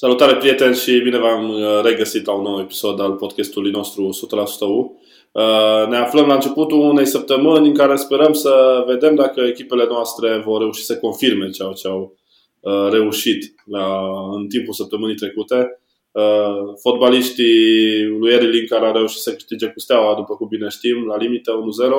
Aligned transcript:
Salutare 0.00 0.36
prieteni 0.36 0.74
și 0.74 1.00
bine 1.00 1.18
v-am 1.18 1.48
uh, 1.48 1.80
regăsit 1.82 2.26
la 2.26 2.32
un 2.32 2.42
nou 2.42 2.60
episod 2.60 3.00
al 3.00 3.12
podcastului 3.12 3.70
nostru 3.70 4.10
100% 4.60 4.60
U. 4.60 5.00
Uh, 5.32 5.86
ne 5.88 5.96
aflăm 5.96 6.26
la 6.26 6.34
începutul 6.34 6.80
unei 6.80 7.06
săptămâni 7.06 7.66
în 7.66 7.74
care 7.74 7.96
sperăm 7.96 8.32
să 8.32 8.84
vedem 8.86 9.14
dacă 9.14 9.40
echipele 9.40 9.86
noastre 9.88 10.42
vor 10.44 10.60
reuși 10.60 10.84
să 10.84 10.98
confirme 10.98 11.48
ceea 11.48 11.72
ce 11.72 11.88
au 11.88 12.16
uh, 12.60 12.88
reușit 12.90 13.54
la, 13.64 13.86
în 14.32 14.48
timpul 14.48 14.74
săptămânii 14.74 15.16
trecute. 15.16 15.80
Fotbaliștii 16.82 18.04
lui 18.04 18.32
Eri 18.32 18.50
Lin 18.50 18.66
care 18.66 18.86
au 18.86 18.92
reușit 18.92 19.20
să 19.20 19.32
câștige 19.32 19.66
cu 19.66 19.80
Steaua, 19.80 20.14
după 20.14 20.34
cum 20.34 20.48
bine 20.48 20.68
știm, 20.68 21.06
la 21.06 21.16
limită 21.16 21.52
1-0 21.86 21.90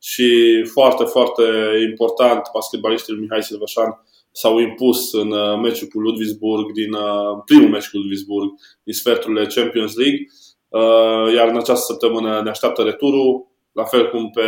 și 0.00 0.62
foarte, 0.72 1.04
foarte 1.04 1.42
important, 1.90 2.40
basketbaliștii 2.52 3.12
lui 3.12 3.22
Mihai 3.22 3.42
Silvășan 3.42 4.04
s-au 4.32 4.58
impus 4.58 5.12
în 5.12 5.30
uh, 5.30 5.58
meciul 5.62 5.88
cu 5.88 6.00
Ludwigsburg, 6.00 6.72
din 6.72 6.92
uh, 6.92 7.42
primul 7.44 7.68
meci 7.68 7.90
cu 7.90 7.96
Ludwigsburg, 7.96 8.50
din 8.82 8.94
sferturile 8.94 9.46
Champions 9.46 9.96
League. 9.96 10.26
Uh, 10.68 11.34
iar 11.34 11.48
în 11.48 11.56
această 11.56 11.92
săptămână 11.92 12.40
ne 12.42 12.50
așteaptă 12.50 12.82
returul, 12.82 13.48
la 13.72 13.84
fel 13.84 14.10
cum 14.10 14.30
pe 14.30 14.42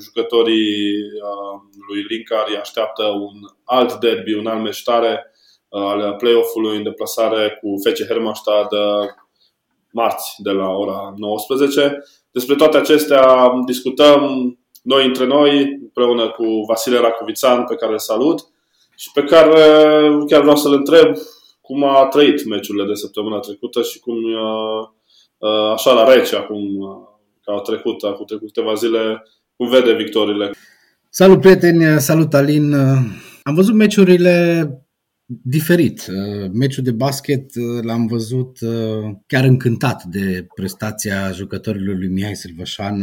jucătorii 0.00 0.94
lui 1.88 2.02
Linkar 2.08 2.44
îi 2.48 2.56
așteaptă 2.56 3.02
un 3.02 3.40
alt 3.64 3.94
derby, 4.00 4.34
un 4.34 4.46
alt 4.46 4.62
meci 4.62 4.82
tare 4.82 5.30
al 5.68 6.14
play-off-ului 6.18 6.76
în 6.76 6.82
deplasare 6.82 7.58
cu 7.60 7.90
FC 7.90 8.06
Hermannstad 8.06 8.68
marți 9.92 10.34
de 10.38 10.50
la 10.50 10.68
ora 10.68 11.14
19. 11.16 12.04
Despre 12.30 12.54
toate 12.54 12.76
acestea 12.76 13.50
discutăm 13.66 14.54
noi 14.82 15.04
între 15.06 15.26
noi, 15.26 15.78
împreună 15.80 16.30
cu 16.30 16.44
Vasile 16.68 16.98
Racovițan, 16.98 17.64
pe 17.64 17.74
care 17.74 17.92
îl 17.92 17.98
salut, 17.98 18.40
și 18.96 19.10
pe 19.14 19.22
care 19.22 19.60
chiar 20.28 20.40
vreau 20.40 20.56
să-l 20.56 20.72
întreb 20.72 21.16
cum 21.60 21.84
a 21.84 22.06
trăit 22.06 22.46
meciurile 22.46 22.84
de 22.84 22.94
săptămâna 22.94 23.38
trecută 23.38 23.82
și 23.82 23.98
cum, 23.98 24.16
uh, 24.16 24.88
uh, 25.38 25.72
așa 25.72 25.92
la 25.92 26.14
rece 26.14 26.36
acum, 26.36 26.76
uh, 26.76 26.88
că 27.42 27.50
au 27.50 27.60
trecut, 27.60 28.02
acum 28.02 28.24
trecut 28.24 28.46
câteva 28.46 28.74
zile, 28.74 29.22
cum 29.56 29.68
vede 29.68 29.92
victorile. 29.92 30.50
Salut 31.08 31.40
prieteni, 31.40 32.00
salut 32.00 32.34
Alin. 32.34 32.74
Am 33.42 33.54
văzut 33.54 33.74
meciurile 33.74 34.68
diferit. 35.42 36.06
Uh, 36.06 36.50
meciul 36.52 36.84
de 36.84 36.90
basket 36.90 37.54
uh, 37.54 37.82
l-am 37.82 38.06
văzut 38.06 38.60
uh, 38.60 39.14
chiar 39.26 39.44
încântat 39.44 40.04
de 40.04 40.46
prestația 40.54 41.32
jucătorilor 41.32 41.96
lui 41.96 42.08
Mihai 42.08 42.36
Silvășan. 42.36 42.98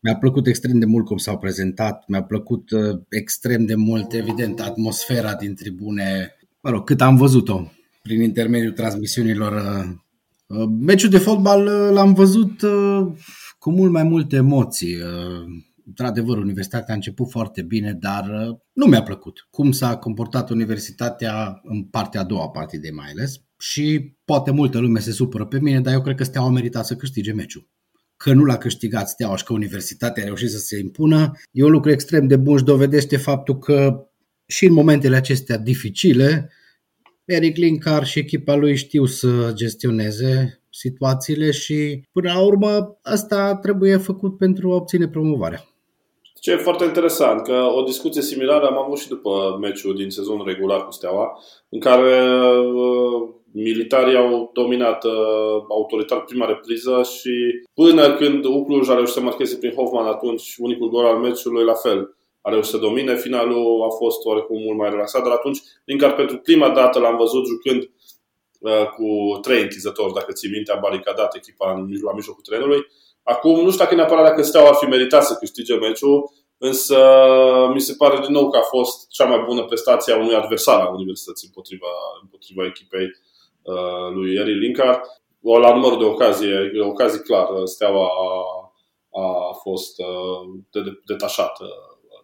Mi-a 0.00 0.16
plăcut 0.16 0.46
extrem 0.46 0.78
de 0.78 0.84
mult 0.84 1.06
cum 1.06 1.16
s-au 1.16 1.38
prezentat, 1.38 2.04
mi-a 2.08 2.22
plăcut 2.22 2.70
extrem 3.08 3.64
de 3.64 3.74
mult, 3.74 4.12
evident, 4.12 4.60
atmosfera 4.60 5.34
din 5.34 5.54
tribune, 5.54 6.34
mă 6.62 6.70
rog, 6.70 6.84
cât 6.84 7.00
am 7.00 7.16
văzut-o 7.16 7.70
prin 8.02 8.22
intermediul 8.22 8.72
transmisiunilor. 8.72 9.84
Meciul 10.80 11.10
de 11.10 11.18
fotbal 11.18 11.62
l-am 11.92 12.12
văzut 12.12 12.60
cu 13.58 13.70
mult 13.70 13.92
mai 13.92 14.02
multe 14.02 14.36
emoții 14.36 14.96
într-adevăr, 15.90 16.36
universitatea 16.36 16.92
a 16.94 16.96
început 16.96 17.30
foarte 17.30 17.62
bine, 17.62 17.92
dar 17.92 18.24
uh, 18.24 18.56
nu 18.72 18.86
mi-a 18.86 19.02
plăcut 19.02 19.46
cum 19.50 19.72
s-a 19.72 19.96
comportat 19.96 20.50
universitatea 20.50 21.60
în 21.62 21.84
partea 21.84 22.20
a 22.20 22.24
doua 22.24 22.48
partidei 22.48 22.92
mai 22.92 23.10
ales 23.10 23.40
și 23.58 24.16
poate 24.24 24.50
multă 24.50 24.78
lume 24.78 25.00
se 25.00 25.12
supără 25.12 25.46
pe 25.46 25.60
mine, 25.60 25.80
dar 25.80 25.92
eu 25.92 26.02
cred 26.02 26.16
că 26.16 26.24
Steaua 26.24 26.48
a 26.48 26.50
meritat 26.50 26.86
să 26.86 26.96
câștige 26.96 27.32
meciul. 27.32 27.68
Că 28.16 28.32
nu 28.32 28.44
l-a 28.44 28.56
câștigat 28.56 29.08
Steaua 29.08 29.36
și 29.36 29.44
că 29.44 29.52
Universitatea 29.52 30.22
a 30.22 30.26
reușit 30.26 30.50
să 30.50 30.58
se 30.58 30.78
impună, 30.78 31.32
e 31.50 31.64
un 31.64 31.70
lucru 31.70 31.90
extrem 31.90 32.26
de 32.26 32.36
bun 32.36 32.58
și 32.58 32.64
dovedește 32.64 33.16
faptul 33.16 33.58
că 33.58 34.04
și 34.46 34.66
în 34.66 34.72
momentele 34.72 35.16
acestea 35.16 35.58
dificile, 35.58 36.50
Eric 37.24 37.56
Linkar 37.56 38.04
și 38.04 38.18
echipa 38.18 38.54
lui 38.54 38.76
știu 38.76 39.04
să 39.04 39.50
gestioneze 39.54 40.60
situațiile 40.70 41.50
și 41.50 42.04
până 42.12 42.32
la 42.32 42.40
urmă 42.40 42.98
asta 43.02 43.56
trebuie 43.56 43.96
făcut 43.96 44.36
pentru 44.36 44.72
a 44.72 44.74
obține 44.74 45.08
promovarea. 45.08 45.69
Ce 46.40 46.50
e 46.50 46.56
foarte 46.56 46.84
interesant, 46.84 47.42
că 47.42 47.70
o 47.74 47.82
discuție 47.82 48.22
similară 48.22 48.66
am 48.66 48.78
avut 48.78 48.98
și 48.98 49.08
după 49.08 49.56
meciul 49.60 49.94
din 49.94 50.10
sezonul 50.10 50.46
regular 50.46 50.84
cu 50.84 50.90
Steaua, 50.90 51.38
în 51.68 51.80
care 51.80 52.38
uh, 52.58 53.28
militarii 53.52 54.16
au 54.16 54.50
dominat 54.52 55.04
uh, 55.04 55.12
autoritar 55.68 56.24
prima 56.24 56.46
repriză 56.46 57.02
și 57.02 57.32
până 57.74 58.14
când 58.14 58.44
Ucluj 58.44 58.88
a 58.88 58.94
reușit 58.94 59.14
să 59.14 59.20
marcheze 59.20 59.56
prin 59.56 59.74
Hoffman 59.74 60.06
atunci 60.06 60.54
unicul 60.58 60.88
gol 60.88 61.04
al 61.04 61.16
meciului, 61.16 61.64
la 61.64 61.74
fel 61.74 62.16
a 62.40 62.50
reușit 62.50 62.70
să 62.70 62.78
domine. 62.78 63.16
Finalul 63.16 63.82
a 63.90 63.94
fost 63.96 64.24
oarecum 64.24 64.62
mult 64.62 64.78
mai 64.78 64.90
relaxat, 64.90 65.22
dar 65.22 65.32
atunci, 65.32 65.58
Linkar 65.84 66.14
pentru 66.14 66.36
prima 66.36 66.70
dată 66.70 66.98
l-am 66.98 67.16
văzut 67.16 67.46
jucând 67.46 67.90
uh, 68.60 68.86
cu 68.96 69.38
trei 69.40 69.62
închizători, 69.62 70.12
dacă 70.12 70.32
ții 70.32 70.50
minte, 70.50 70.72
a 70.72 70.78
baricadat 70.78 71.34
echipa 71.34 71.72
în, 71.72 71.88
la 72.02 72.12
mijlocul 72.12 72.42
terenului 72.48 72.86
Acum, 73.22 73.54
nu 73.64 73.70
știu 73.70 73.84
dacă 73.84 73.94
neapărat 73.94 74.24
dacă 74.24 74.42
Steaua 74.42 74.68
ar 74.68 74.74
fi 74.74 74.84
meritat 74.84 75.24
să 75.24 75.34
câștige 75.34 75.74
meciul, 75.74 76.30
însă 76.68 76.98
mi 77.72 77.80
se 77.80 77.94
pare 77.98 78.18
din 78.24 78.32
nou 78.32 78.50
că 78.50 78.56
a 78.56 78.62
fost 78.76 79.08
cea 79.08 79.24
mai 79.24 79.42
bună 79.46 79.64
prestație 79.64 80.12
a 80.12 80.16
unui 80.16 80.34
adversar 80.34 80.80
a 80.80 80.88
Universității 80.88 81.46
împotriva, 81.46 81.92
împotriva 82.22 82.64
echipei 82.64 83.08
uh, 83.62 84.06
lui 84.14 84.34
Eri 84.34 84.58
Linkar. 84.58 85.02
O, 85.42 85.58
la 85.58 85.74
numărul 85.74 85.98
de 85.98 86.04
ocazie, 86.04 86.70
ocazie 86.80 87.20
clar, 87.20 87.46
Steaua 87.64 88.06
a, 88.06 89.20
a 89.50 89.52
fost 89.62 89.98
uh, 89.98 90.60
de, 90.70 90.80
de, 90.80 91.00
detașată, 91.06 91.64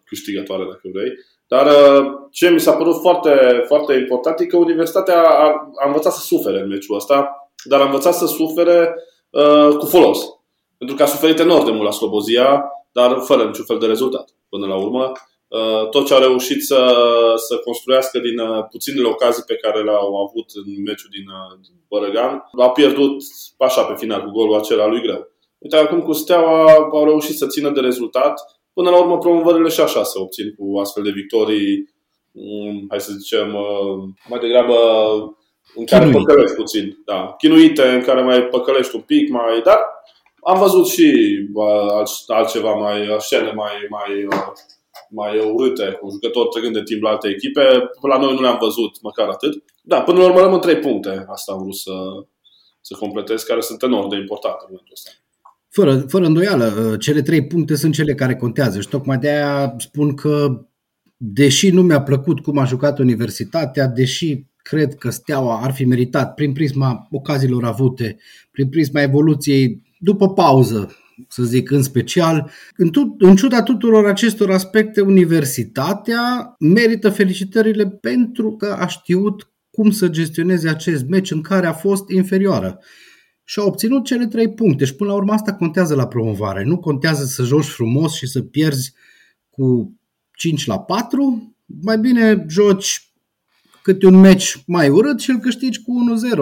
câștigătoare, 0.05 0.63
dacă 0.63 0.81
vrei. 0.93 1.11
Dar 1.47 1.65
uh, 1.65 2.05
ce 2.31 2.49
mi 2.49 2.59
s-a 2.59 2.73
părut 2.73 2.99
foarte, 2.99 3.63
foarte 3.67 3.93
important 3.93 4.39
e 4.39 4.45
că 4.45 4.57
Universitatea 4.57 5.23
a, 5.23 5.71
a 5.83 5.85
învățat 5.85 6.13
să 6.13 6.25
sufere 6.25 6.59
în 6.59 6.67
meciul 6.67 6.95
ăsta, 6.95 7.49
dar 7.63 7.81
a 7.81 7.85
învățat 7.85 8.13
să 8.13 8.25
sufere 8.25 8.95
uh, 9.29 9.75
cu 9.77 9.85
folos. 9.85 10.19
Pentru 10.77 10.95
că 10.95 11.03
a 11.03 11.05
suferit 11.05 11.39
enorm 11.39 11.65
de 11.65 11.71
mult 11.71 11.83
la 11.83 11.91
Slobozia, 11.91 12.63
dar 12.97 13.19
fără 13.29 13.43
niciun 13.43 13.65
fel 13.65 13.77
de 13.77 13.85
rezultat. 13.85 14.27
Până 14.49 14.65
la 14.67 14.75
urmă, 14.75 15.11
uh, 15.47 15.89
tot 15.89 16.05
ce 16.05 16.13
a 16.13 16.17
reușit 16.17 16.61
să, 16.63 16.79
să 17.47 17.57
construiască 17.57 18.19
din 18.19 18.39
uh, 18.39 18.65
puținele 18.71 19.07
ocazii 19.07 19.43
pe 19.47 19.55
care 19.55 19.83
le-au 19.83 20.15
avut 20.25 20.47
în 20.65 20.83
meciul 20.85 21.09
din, 21.11 21.25
uh, 21.37 21.59
din 21.65 21.75
Bărăgan, 21.89 22.33
a 22.59 22.69
pierdut 22.69 23.23
așa 23.57 23.83
pe 23.83 23.93
final 23.97 24.21
cu 24.23 24.29
golul 24.29 24.55
acela 24.55 24.87
lui 24.87 25.01
greu. 25.01 25.31
Uite, 25.57 25.75
acum 25.75 26.01
cu 26.01 26.13
Steaua 26.13 26.71
au 26.91 27.05
reușit 27.05 27.35
să 27.37 27.47
țină 27.47 27.69
de 27.69 27.79
rezultat. 27.79 28.33
Până 28.73 28.89
la 28.89 28.99
urmă, 28.99 29.17
promovările 29.17 29.69
și 29.69 29.81
așa 29.81 30.03
se 30.03 30.19
obțin 30.19 30.55
cu 30.57 30.79
astfel 30.79 31.03
de 31.03 31.09
victorii, 31.09 31.89
mm, 32.31 32.85
hai 32.89 33.01
să 33.01 33.11
zicem, 33.11 33.47
mai 34.29 34.39
degrabă 34.39 34.75
în 35.75 35.85
care 35.85 36.05
Chinuite. 36.05 36.25
păcălești 36.25 36.55
puțin. 36.55 37.01
Da. 37.05 37.35
Chinuite, 37.37 37.83
în 37.87 38.01
care 38.01 38.21
mai 38.21 38.43
păcălești 38.43 38.95
un 38.95 39.01
pic, 39.01 39.29
mai, 39.29 39.61
dar 39.63 39.79
am 40.49 40.59
văzut 40.59 40.87
și 40.87 41.07
altceva 42.27 42.73
mai, 42.73 43.15
scene 43.19 43.51
mai, 43.51 43.71
mai, 43.89 44.27
mai 45.09 45.51
urâte, 45.53 45.97
cu 45.99 46.09
jucători 46.09 46.49
trecând 46.49 46.73
de 46.73 46.83
timp 46.83 47.01
la 47.01 47.09
alte 47.09 47.27
echipe. 47.27 47.61
La 48.01 48.17
noi 48.17 48.33
nu 48.33 48.41
le-am 48.41 48.57
văzut 48.61 49.01
măcar 49.01 49.27
atât. 49.27 49.63
Da, 49.81 50.01
până 50.01 50.19
la 50.19 50.25
urmă 50.25 50.39
rămân 50.39 50.59
trei 50.59 50.79
puncte. 50.79 51.25
Asta 51.27 51.51
am 51.51 51.61
vrut 51.61 51.75
să, 51.75 51.91
să 52.81 52.95
completez, 52.99 53.43
care 53.43 53.61
sunt 53.61 53.81
enorm 53.81 54.09
de 54.09 54.15
importante 54.15 54.57
în 54.59 54.67
momentul 54.69 54.93
ăsta. 54.93 55.09
Fără, 55.69 55.97
fără 56.07 56.25
îndoială, 56.25 56.97
cele 56.99 57.21
trei 57.21 57.47
puncte 57.47 57.75
sunt 57.75 57.93
cele 57.93 58.13
care 58.13 58.35
contează 58.35 58.81
și 58.81 58.87
tocmai 58.87 59.17
de 59.17 59.29
aia 59.29 59.75
spun 59.77 60.13
că 60.15 60.61
deși 61.17 61.69
nu 61.69 61.81
mi-a 61.81 62.01
plăcut 62.01 62.39
cum 62.39 62.57
a 62.57 62.65
jucat 62.65 62.99
universitatea, 62.99 63.87
deși 63.87 64.45
cred 64.57 64.95
că 64.95 65.09
Steaua 65.09 65.59
ar 65.63 65.73
fi 65.73 65.85
meritat 65.85 66.33
prin 66.33 66.53
prisma 66.53 67.07
ocaziilor 67.11 67.63
avute, 67.65 68.17
prin 68.51 68.69
prisma 68.69 69.01
evoluției 69.01 69.86
după 69.99 70.33
pauză, 70.33 70.95
să 71.27 71.43
zic 71.43 71.71
în 71.71 71.83
special. 71.83 72.51
În, 72.75 72.89
tu, 72.89 73.15
în 73.19 73.35
ciuda 73.35 73.63
tuturor 73.63 74.05
acestor 74.05 74.51
aspecte, 74.51 75.01
universitatea 75.01 76.55
merită 76.59 77.09
felicitările 77.09 77.89
pentru 77.89 78.55
că 78.55 78.75
a 78.79 78.87
știut 78.87 79.51
cum 79.71 79.91
să 79.91 80.07
gestioneze 80.07 80.69
acest 80.69 81.05
meci 81.05 81.31
în 81.31 81.41
care 81.41 81.67
a 81.67 81.73
fost 81.73 82.09
inferioară. 82.09 82.79
Și 83.43 83.59
a 83.59 83.63
obținut 83.63 84.05
cele 84.05 84.27
trei 84.27 84.53
puncte 84.53 84.85
și 84.85 84.95
până 84.95 85.09
la 85.09 85.15
urmă 85.15 85.33
asta 85.33 85.53
contează 85.53 85.95
la 85.95 86.07
promovare. 86.07 86.63
Nu 86.63 86.79
contează 86.79 87.25
să 87.25 87.43
joci 87.43 87.65
frumos 87.65 88.13
și 88.13 88.27
să 88.27 88.41
pierzi 88.41 88.93
cu 89.49 89.95
5 90.31 90.65
la 90.65 90.79
4, 90.79 91.55
mai 91.81 91.97
bine 91.97 92.45
joci 92.47 93.06
câte 93.87 94.05
un 94.05 94.19
meci 94.19 94.63
mai 94.65 94.89
urât 94.89 95.19
și 95.19 95.29
îl 95.29 95.39
câștigi 95.39 95.81
cu 95.81 95.91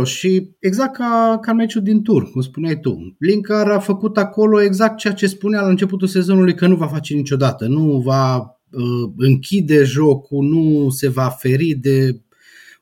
1-0 0.01 0.03
și 0.03 0.49
exact 0.59 0.95
ca, 0.95 1.37
ca 1.41 1.53
meciul 1.53 1.81
din 1.81 2.01
tur, 2.01 2.31
cum 2.31 2.41
spuneai 2.41 2.79
tu. 2.79 3.15
Linkar 3.19 3.71
a 3.71 3.79
făcut 3.79 4.17
acolo 4.17 4.61
exact 4.61 4.97
ceea 4.97 5.13
ce 5.13 5.27
spunea 5.27 5.61
la 5.61 5.67
începutul 5.67 6.07
sezonului 6.07 6.55
că 6.55 6.67
nu 6.67 6.75
va 6.75 6.87
face 6.87 7.13
niciodată, 7.13 7.67
nu 7.67 7.99
va 7.99 8.37
uh, 8.37 9.11
închide 9.17 9.83
jocul, 9.83 10.45
nu 10.45 10.89
se 10.89 11.09
va 11.09 11.29
feri 11.29 11.73
de 11.73 12.21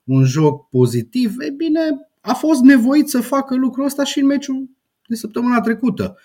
un 0.04 0.24
joc 0.24 0.70
pozitiv. 0.70 1.36
E 1.40 1.50
bine, 1.50 1.80
a 2.22 2.34
fost 2.34 2.62
nevoit 2.62 3.10
să 3.10 3.22
facă 3.22 3.56
lucrul 3.56 3.86
ăsta 3.86 4.04
și 4.04 4.20
în 4.20 4.26
meciul 4.26 4.70
de 5.08 5.16
săptămâna 5.16 5.62
trecută. 5.62 6.18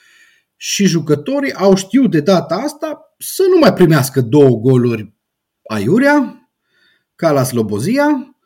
Și 0.57 0.87
jucătorii 0.87 1.53
au 1.53 1.75
știut 1.75 2.11
de 2.11 2.21
data 2.21 2.55
asta 2.55 3.15
să 3.19 3.43
nu 3.51 3.59
mai 3.59 3.73
primească 3.73 4.21
două 4.21 4.57
goluri 4.57 5.15
aiurea, 5.69 6.48
ca 7.19 7.33
la 7.33 7.43
Slobozia 7.43 8.37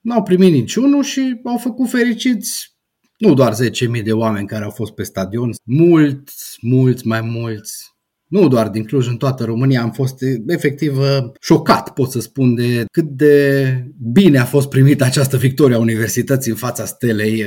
n-au 0.00 0.22
primit 0.22 0.52
niciunul 0.52 1.02
și 1.02 1.40
au 1.44 1.56
făcut 1.56 1.88
fericiți 1.88 2.72
nu 3.18 3.34
doar 3.34 3.52
10.000 3.96 4.02
de 4.04 4.12
oameni 4.12 4.46
care 4.46 4.64
au 4.64 4.70
fost 4.70 4.92
pe 4.92 5.02
stadion, 5.02 5.50
mulți, 5.64 6.58
mulți, 6.60 7.06
mai 7.06 7.20
mulți, 7.20 7.94
nu 8.28 8.48
doar 8.48 8.68
din 8.68 8.84
Cluj, 8.84 9.08
în 9.08 9.16
toată 9.16 9.44
România, 9.44 9.82
am 9.82 9.90
fost 9.90 10.22
efectiv 10.46 10.98
șocat, 11.40 11.92
pot 11.92 12.10
să 12.10 12.20
spun, 12.20 12.54
de 12.54 12.84
cât 12.92 13.04
de 13.04 13.66
bine 14.12 14.38
a 14.38 14.44
fost 14.44 14.68
primită 14.68 15.04
această 15.04 15.36
victorie 15.36 15.76
a 15.76 15.80
Universității 15.80 16.50
în 16.50 16.56
fața 16.56 16.84
Stelei, 16.84 17.44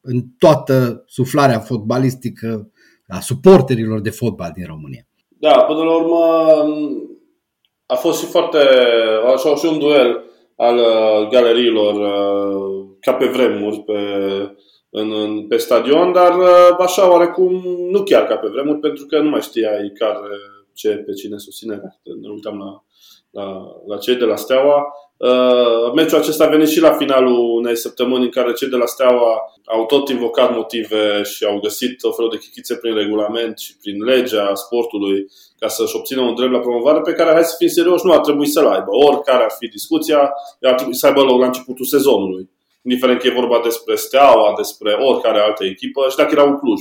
în 0.00 0.24
toată 0.38 1.04
suflarea 1.06 1.58
fotbalistică 1.58 2.70
a 3.06 3.20
suporterilor 3.20 4.00
de 4.00 4.10
fotbal 4.10 4.52
din 4.54 4.66
România. 4.66 5.06
Da, 5.38 5.52
până 5.52 5.82
la 5.82 5.94
urmă 5.96 6.20
a 7.92 7.94
fost 7.94 8.18
și 8.20 8.26
foarte, 8.26 8.58
așa 9.34 9.56
și 9.56 9.66
un 9.66 9.78
duel 9.78 10.24
al 10.56 10.76
uh, 10.76 11.28
galeriilor 11.28 11.94
uh, 11.94 12.86
ca 13.00 13.12
pe 13.12 13.26
vremuri 13.26 13.78
pe, 13.80 13.98
în, 14.90 15.12
în, 15.12 15.46
pe 15.46 15.56
stadion, 15.56 16.12
dar 16.12 16.38
uh, 16.38 16.76
așa 16.78 17.10
oarecum 17.10 17.62
nu 17.90 18.02
chiar 18.02 18.26
ca 18.26 18.36
pe 18.36 18.48
vremuri, 18.48 18.78
pentru 18.78 19.06
că 19.06 19.18
nu 19.18 19.30
mai 19.30 19.40
știai 19.40 19.92
care, 19.98 20.36
ce, 20.74 20.88
pe 20.88 21.12
cine 21.12 21.38
susține. 21.38 21.80
Ne 22.22 22.28
uitam 22.28 22.58
la, 22.58 22.82
la, 23.42 23.66
la 23.86 23.96
cei 23.96 24.14
de 24.14 24.24
la 24.24 24.36
Steaua. 24.36 24.86
Uh, 25.16 25.92
meciul 25.94 26.18
acesta 26.18 26.44
a 26.44 26.48
venit 26.48 26.68
și 26.68 26.80
la 26.80 26.92
finalul 26.92 27.54
unei 27.54 27.76
săptămâni 27.76 28.24
în 28.24 28.30
care 28.30 28.52
cei 28.52 28.68
de 28.68 28.76
la 28.76 28.86
Steaua 28.86 29.36
au 29.64 29.86
tot 29.86 30.08
invocat 30.08 30.54
motive 30.54 31.22
și 31.22 31.44
au 31.44 31.58
găsit 31.60 32.02
o 32.02 32.12
fel 32.12 32.28
de 32.30 32.38
chichițe 32.38 32.76
prin 32.76 32.94
regulament 32.94 33.58
și 33.58 33.76
prin 33.76 34.04
legea 34.04 34.54
sportului 34.54 35.26
ca 35.62 35.68
să-și 35.68 35.96
obțină 35.96 36.22
un 36.28 36.34
drept 36.34 36.52
la 36.52 36.64
promovare 36.66 37.00
pe 37.00 37.12
care, 37.18 37.30
hai 37.36 37.50
să 37.52 37.54
fim 37.58 37.68
serioși, 37.78 38.06
nu 38.06 38.12
ar 38.12 38.22
trebui 38.26 38.48
să-l 38.54 38.66
aibă. 38.74 38.90
Oricare 39.08 39.42
ar 39.48 39.54
fi 39.58 39.66
discuția, 39.78 40.20
ar 40.70 40.76
trebui 40.78 40.96
să 41.00 41.06
aibă 41.06 41.22
loc 41.22 41.38
la 41.40 41.46
începutul 41.46 41.86
sezonului. 41.94 42.44
Indiferent 42.86 43.18
că 43.20 43.26
e 43.26 43.40
vorba 43.42 43.58
despre 43.68 43.94
Steaua, 44.04 44.48
despre 44.62 44.90
oricare 45.08 45.40
altă 45.40 45.64
echipă 45.64 46.00
și 46.10 46.16
dacă 46.16 46.30
era 46.32 46.44
un 46.52 46.58
Cluj, 46.60 46.80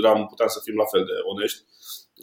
eram, 0.00 0.26
puteam 0.32 0.50
să 0.56 0.60
fim 0.64 0.76
la 0.82 0.88
fel 0.92 1.04
de 1.10 1.16
onești 1.32 1.60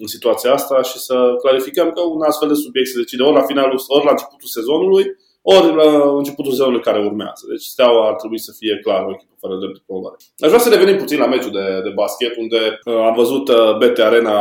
în 0.02 0.08
situația 0.16 0.52
asta 0.54 0.82
și 0.90 0.98
să 1.08 1.16
clarificăm 1.44 1.92
că 1.96 2.02
un 2.16 2.22
astfel 2.22 2.48
de 2.48 2.62
subiect 2.66 2.90
se 2.90 3.02
decide 3.04 3.24
ori 3.24 3.40
la 3.40 3.50
finalul, 3.52 3.80
ori 3.88 4.06
la 4.06 4.16
începutul 4.16 4.50
sezonului, 4.58 5.06
ori 5.42 5.70
la 5.80 5.88
începutul 6.22 6.52
sezonului 6.52 6.88
care 6.88 7.00
urmează. 7.10 7.44
Deci 7.52 7.66
Steaua 7.74 8.08
ar 8.08 8.16
trebui 8.22 8.40
să 8.48 8.52
fie 8.60 8.80
clar 8.86 9.02
o 9.08 9.12
echipă 9.16 9.36
fără 9.44 9.54
drept 9.60 9.74
de 9.78 9.84
promovare. 9.86 10.18
Aș 10.44 10.50
vrea 10.52 10.64
să 10.66 10.70
revenim 10.70 10.98
puțin 11.04 11.20
la 11.24 11.32
meciul 11.34 11.54
de, 11.60 11.66
de 11.86 11.92
basket, 12.02 12.34
unde 12.44 12.62
uh, 12.86 13.02
am 13.10 13.14
văzut 13.22 13.46
uh, 13.48 13.78
BT 13.80 13.98
Arena 14.00 14.38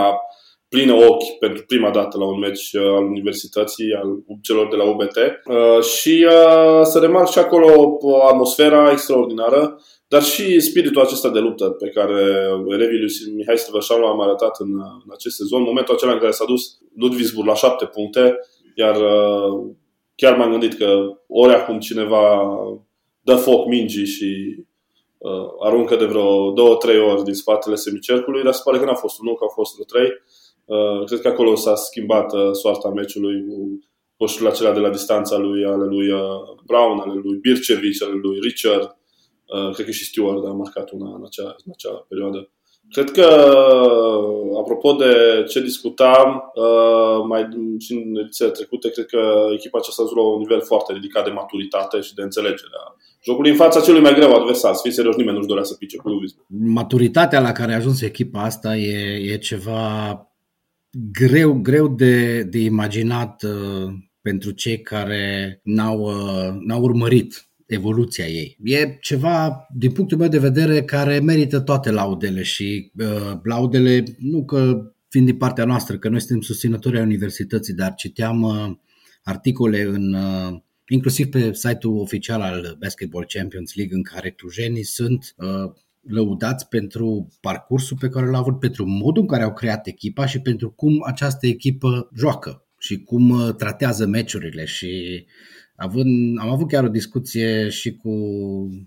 plină 0.70 0.92
ochi 0.92 1.38
pentru 1.38 1.64
prima 1.66 1.90
dată 1.90 2.18
la 2.18 2.24
un 2.24 2.38
meci 2.38 2.72
uh, 2.72 2.82
al 2.82 3.04
universității, 3.04 3.92
al 3.94 4.08
celor 4.42 4.68
de 4.68 4.76
la 4.76 4.84
UBT. 4.84 5.16
Uh, 5.16 5.82
și 5.82 6.26
uh, 6.28 6.80
să 6.82 6.98
remarc 6.98 7.30
și 7.30 7.38
acolo 7.38 7.98
atmosfera 8.28 8.90
extraordinară, 8.90 9.80
dar 10.08 10.22
și 10.22 10.60
spiritul 10.60 11.02
acesta 11.02 11.30
de 11.30 11.38
luptă 11.38 11.64
pe 11.64 11.88
care 11.88 12.22
elevii 12.68 12.98
lui 12.98 13.34
Mihai 13.34 13.58
Străvășanu 13.58 14.04
am 14.04 14.20
arătat 14.20 14.60
în, 14.60 14.72
în 14.74 15.10
acest 15.12 15.36
sezon, 15.36 15.62
momentul 15.62 15.94
acela 15.94 16.12
în 16.12 16.18
care 16.18 16.30
s-a 16.30 16.44
dus 16.44 16.78
Ludwigsburg 16.96 17.46
la 17.46 17.54
șapte 17.54 17.84
puncte, 17.84 18.38
iar 18.74 18.96
chiar 20.14 20.36
m-am 20.36 20.50
gândit 20.50 20.74
că 20.74 21.18
ori 21.26 21.54
acum 21.54 21.78
cineva 21.78 22.22
dă 23.20 23.34
foc 23.34 23.66
mingii 23.66 24.06
și 24.06 24.56
uh, 25.18 25.48
aruncă 25.60 25.96
de 25.96 26.04
vreo 26.04 26.50
două, 26.50 26.76
trei 26.76 26.98
ori 26.98 27.24
din 27.24 27.34
spatele 27.34 27.74
semicercului, 27.74 28.42
dar 28.42 28.52
se 28.52 28.60
pare 28.64 28.78
că 28.78 28.84
n-a 28.84 28.94
fost 28.94 29.20
unul, 29.20 29.34
că 29.34 29.42
au 29.44 29.52
fost 29.54 29.72
vreo 29.74 29.84
trei. 29.84 30.10
Uh, 30.74 31.04
cred 31.04 31.20
că 31.20 31.28
acolo 31.28 31.54
s-a 31.54 31.74
schimbat 31.74 32.32
uh, 32.32 32.52
soarta 32.52 32.88
meciului 32.88 33.44
cu 33.46 33.78
poșturile 34.16 34.50
acelea 34.50 34.72
de 34.72 34.78
la 34.78 34.90
distanța 34.90 35.36
lui, 35.36 35.64
ale 35.64 35.84
lui 35.84 36.10
uh, 36.12 36.20
Brown, 36.66 36.98
ale 36.98 37.20
lui 37.24 37.38
Bircevic, 37.38 38.02
ale 38.02 38.18
lui 38.22 38.38
Richard. 38.40 38.96
Uh, 39.46 39.74
cred 39.74 39.86
că 39.86 39.92
și 39.92 40.04
Stewart 40.04 40.44
a 40.46 40.50
marcat 40.50 40.90
una 40.90 41.14
în 41.16 41.22
acea, 41.24 41.56
în 41.64 41.72
acea 41.74 42.06
perioadă. 42.08 42.50
Cred 42.90 43.10
că, 43.10 43.26
apropo 44.58 44.92
de 44.92 45.44
ce 45.48 45.60
discutam 45.60 46.52
uh, 46.54 47.24
mai 47.28 47.48
și 47.78 47.92
în 47.92 48.16
edițiile 48.22 48.50
trecute, 48.50 48.90
cred 48.90 49.06
că 49.06 49.46
echipa 49.52 49.78
aceasta 49.78 50.02
a 50.02 50.04
ajuns 50.04 50.20
la 50.20 50.32
un 50.32 50.38
nivel 50.38 50.60
foarte 50.60 50.92
ridicat 50.92 51.24
de 51.24 51.30
maturitate 51.30 52.00
și 52.00 52.14
de 52.14 52.22
înțelegere 52.22 52.76
a 52.84 52.96
jocului 53.24 53.50
în 53.50 53.56
fața 53.56 53.80
celui 53.80 54.00
mai 54.00 54.14
greu 54.14 54.34
adversar. 54.34 54.74
Să 54.74 54.80
fii 54.82 54.92
serios, 54.92 55.16
nimeni 55.16 55.36
nu-și 55.36 55.48
dorea 55.48 55.62
să 55.62 55.74
pice 55.74 55.96
cu 55.96 56.08
Luvis. 56.08 56.34
Maturitatea 56.80 57.40
la 57.40 57.52
care 57.52 57.72
a 57.72 57.76
ajuns 57.76 58.00
echipa 58.00 58.42
asta 58.42 58.76
e, 58.76 59.32
e 59.32 59.38
ceva 59.38 60.14
greu, 60.90 61.52
greu 61.52 61.88
de, 61.88 62.42
de 62.42 62.58
imaginat 62.58 63.42
uh, 63.42 63.92
pentru 64.20 64.50
cei 64.50 64.80
care 64.80 65.60
n-au, 65.64 66.00
uh, 66.00 66.60
n-au 66.66 66.82
urmărit 66.82 67.48
evoluția 67.66 68.26
ei. 68.26 68.56
E 68.62 68.96
ceva, 69.00 69.66
din 69.74 69.92
punctul 69.92 70.18
meu 70.18 70.28
de 70.28 70.38
vedere, 70.38 70.82
care 70.82 71.18
merită 71.18 71.60
toate 71.60 71.90
laudele 71.90 72.42
și 72.42 72.92
uh, 72.98 73.38
laudele 73.42 74.04
nu 74.18 74.44
că 74.44 74.92
fiind 75.08 75.26
din 75.26 75.36
partea 75.36 75.64
noastră, 75.64 75.98
că 75.98 76.08
noi 76.08 76.20
suntem 76.20 76.40
susținători 76.40 76.96
ai 76.96 77.02
universității, 77.02 77.74
dar 77.74 77.94
citeam 77.94 78.42
uh, 78.42 78.70
articole 79.22 79.82
în 79.82 80.14
uh, 80.14 80.60
inclusiv 80.88 81.26
pe 81.26 81.52
site-ul 81.52 81.98
oficial 81.98 82.40
al 82.40 82.76
Basketball 82.80 83.26
Champions 83.28 83.74
League 83.74 83.96
în 83.96 84.02
care 84.02 84.30
clujenii 84.30 84.84
sunt 84.84 85.34
uh, 85.36 85.72
lăudați 86.00 86.68
pentru 86.68 87.28
parcursul 87.40 87.96
pe 88.00 88.08
care 88.08 88.26
l-au 88.26 88.40
avut, 88.40 88.58
pentru 88.58 88.86
modul 88.86 89.22
în 89.22 89.28
care 89.28 89.42
au 89.42 89.52
creat 89.52 89.86
echipa 89.86 90.26
și 90.26 90.40
pentru 90.40 90.70
cum 90.70 91.02
această 91.06 91.46
echipă 91.46 92.10
joacă 92.16 92.64
și 92.78 93.02
cum 93.02 93.30
uh, 93.30 93.54
tratează 93.54 94.06
meciurile 94.06 94.64
și 94.64 95.24
având, 95.76 96.38
am 96.38 96.48
avut 96.48 96.68
chiar 96.68 96.84
o 96.84 96.88
discuție 96.88 97.68
și 97.68 97.96
cu 97.96 98.10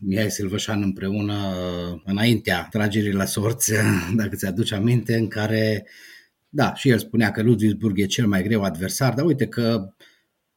Mihai 0.02 0.32
Silvășan 0.32 0.82
împreună 0.82 1.34
uh, 1.34 2.02
înaintea 2.06 2.68
tragerii 2.72 3.12
la 3.12 3.26
sorți, 3.26 3.74
dacă 4.20 4.36
ți-aduci 4.36 4.72
aminte, 4.72 5.16
în 5.16 5.28
care, 5.28 5.88
da, 6.50 6.74
și 6.74 6.90
el 6.90 6.98
spunea 6.98 7.32
că 7.32 7.42
Ludwigsburg 7.42 8.00
e 8.00 8.06
cel 8.06 8.28
mai 8.28 8.44
greu 8.44 8.62
adversar, 8.62 9.14
dar 9.14 9.26
uite 9.26 9.48
că 9.48 9.94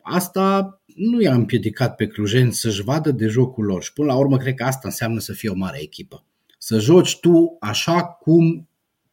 asta 0.03 0.81
nu 0.95 1.21
i-a 1.21 1.35
împiedicat 1.35 1.95
pe 1.95 2.07
clujeni 2.07 2.53
să-și 2.53 2.83
vadă 2.83 3.11
de 3.11 3.27
jocul 3.27 3.65
lor 3.65 3.83
și 3.83 3.93
până 3.93 4.13
la 4.13 4.19
urmă 4.19 4.37
cred 4.37 4.55
că 4.55 4.65
asta 4.65 4.83
înseamnă 4.85 5.19
să 5.19 5.33
fie 5.33 5.49
o 5.49 5.55
mare 5.55 5.83
echipă. 5.83 6.25
Să 6.67 6.79
joci 6.79 7.19
tu 7.21 7.57
așa 7.61 8.03
cum 8.05 8.69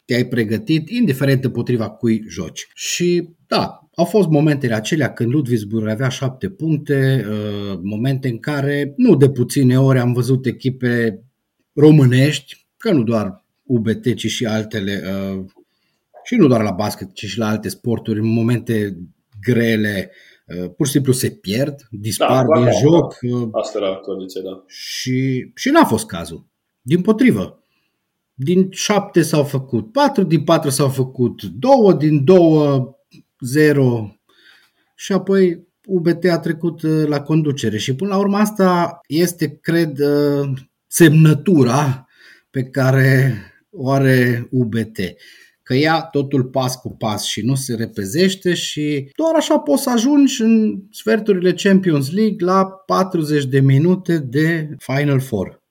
te-ai 0.05 0.25
pregătit, 0.25 0.89
indiferent 0.89 1.44
împotriva 1.44 1.89
cui 1.89 2.23
joci. 2.27 2.67
Și 2.73 3.29
da, 3.47 3.88
au 3.95 4.05
fost 4.05 4.27
momentele 4.27 4.73
acelea 4.73 5.13
când 5.13 5.31
Ludwigsburg 5.31 5.88
avea 5.88 6.09
șapte 6.09 6.50
puncte, 6.50 7.25
uh, 7.29 7.79
momente 7.81 8.27
în 8.27 8.39
care 8.39 8.94
nu 8.97 9.15
de 9.15 9.29
puține 9.29 9.79
ori 9.79 10.00
am 10.00 10.13
văzut 10.13 10.45
echipe 10.45 11.23
românești, 11.73 12.67
că 12.77 12.91
nu 12.91 13.03
doar 13.03 13.45
UBT, 13.63 14.16
ci 14.16 14.28
și 14.28 14.45
altele, 14.45 15.01
uh, 15.06 15.45
și 16.23 16.35
nu 16.35 16.47
doar 16.47 16.61
la 16.61 16.71
basket, 16.71 17.13
ci 17.13 17.25
și 17.25 17.37
la 17.37 17.47
alte 17.47 17.69
sporturi, 17.69 18.19
în 18.19 18.33
momente 18.33 18.97
grele, 19.42 20.11
uh, 20.47 20.69
pur 20.78 20.85
și 20.85 20.92
simplu 20.92 21.11
se 21.11 21.30
pierd, 21.30 21.75
dispar 21.92 22.45
da, 22.45 22.56
din 22.56 22.63
da, 22.63 22.71
joc. 22.71 23.18
Da. 23.21 23.59
Asta 23.59 23.80
era 23.80 23.95
condiția, 23.95 24.42
da. 24.42 24.63
Și, 24.68 25.51
și 25.56 25.69
n-a 25.69 25.85
fost 25.85 26.06
cazul. 26.06 26.51
Din 26.85 27.02
potrivă. 27.02 27.63
Din 28.33 28.71
șapte 28.71 29.21
s-au 29.21 29.44
făcut 29.44 29.92
patru, 29.92 30.23
din 30.23 30.44
patru 30.44 30.69
s-au 30.69 30.90
făcut 30.90 31.44
două, 31.44 31.94
din 31.94 32.23
două 32.23 32.95
0 33.40 34.18
și 34.95 35.11
apoi 35.11 35.68
UBT 35.85 36.25
a 36.25 36.40
trecut 36.40 36.81
uh, 36.81 37.07
la 37.07 37.21
conducere 37.21 37.78
și 37.78 37.95
până 37.95 38.09
la 38.09 38.18
urmă 38.18 38.37
asta 38.37 38.99
este, 39.07 39.57
cred, 39.61 39.99
uh, 39.99 40.49
semnătura 40.87 42.07
pe 42.49 42.63
care 42.63 43.35
o 43.69 43.90
are 43.90 44.47
UBT. 44.52 44.97
Că 45.63 45.75
ia 45.75 46.02
totul 46.02 46.44
pas 46.44 46.75
cu 46.75 46.95
pas 46.97 47.23
și 47.23 47.42
nu 47.42 47.56
se 47.56 47.75
repezește 47.75 48.54
și 48.54 49.11
doar 49.16 49.35
așa 49.35 49.59
poți 49.59 49.83
să 49.83 49.90
ajungi 49.90 50.42
în 50.42 50.83
sferturile 50.92 51.54
Champions 51.54 52.11
League 52.11 52.45
la 52.45 52.66
40 52.66 53.45
de 53.45 53.59
minute 53.59 54.18
de 54.18 54.75
Final 54.78 55.19
Four. 55.19 55.62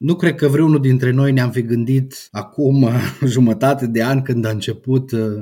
Nu 0.00 0.16
cred 0.16 0.34
că 0.34 0.48
vreunul 0.48 0.80
dintre 0.80 1.10
noi 1.10 1.32
ne-am 1.32 1.50
fi 1.50 1.62
gândit 1.62 2.28
acum 2.30 2.88
jumătate 3.34 3.86
de 3.86 4.02
an 4.02 4.22
când 4.22 4.44
a 4.44 4.50
început 4.50 5.12
uh, 5.12 5.40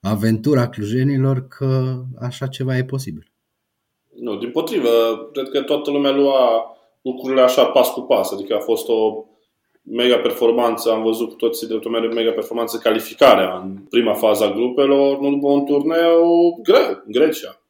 aventura 0.00 0.68
clujenilor 0.68 1.46
că 1.48 2.02
așa 2.20 2.46
ceva 2.46 2.76
e 2.76 2.84
posibil. 2.84 3.32
Nu, 4.14 4.36
din 4.36 4.50
potrivă, 4.50 4.88
cred 5.32 5.48
că 5.48 5.60
toată 5.60 5.90
lumea 5.90 6.10
lua 6.10 6.64
lucrurile 7.02 7.40
așa 7.40 7.64
pas 7.64 7.90
cu 7.90 8.00
pas, 8.00 8.32
adică 8.32 8.54
a 8.54 8.58
fost 8.58 8.88
o 8.88 9.24
mega 9.82 10.18
performanță, 10.18 10.90
am 10.90 11.02
văzut 11.02 11.28
cu 11.28 11.34
toții 11.34 11.66
de 11.66 11.80
o 11.84 11.88
mega 11.88 12.32
performanță 12.32 12.78
calificarea 12.78 13.56
în 13.56 13.76
prima 13.88 14.14
fază 14.14 14.44
a 14.44 14.52
grupelor, 14.52 15.18
nu 15.18 15.30
după 15.30 15.48
un 15.48 15.64
turneu 15.64 16.58
greu, 16.62 17.02
în 17.06 17.12
Grecia, 17.12 17.62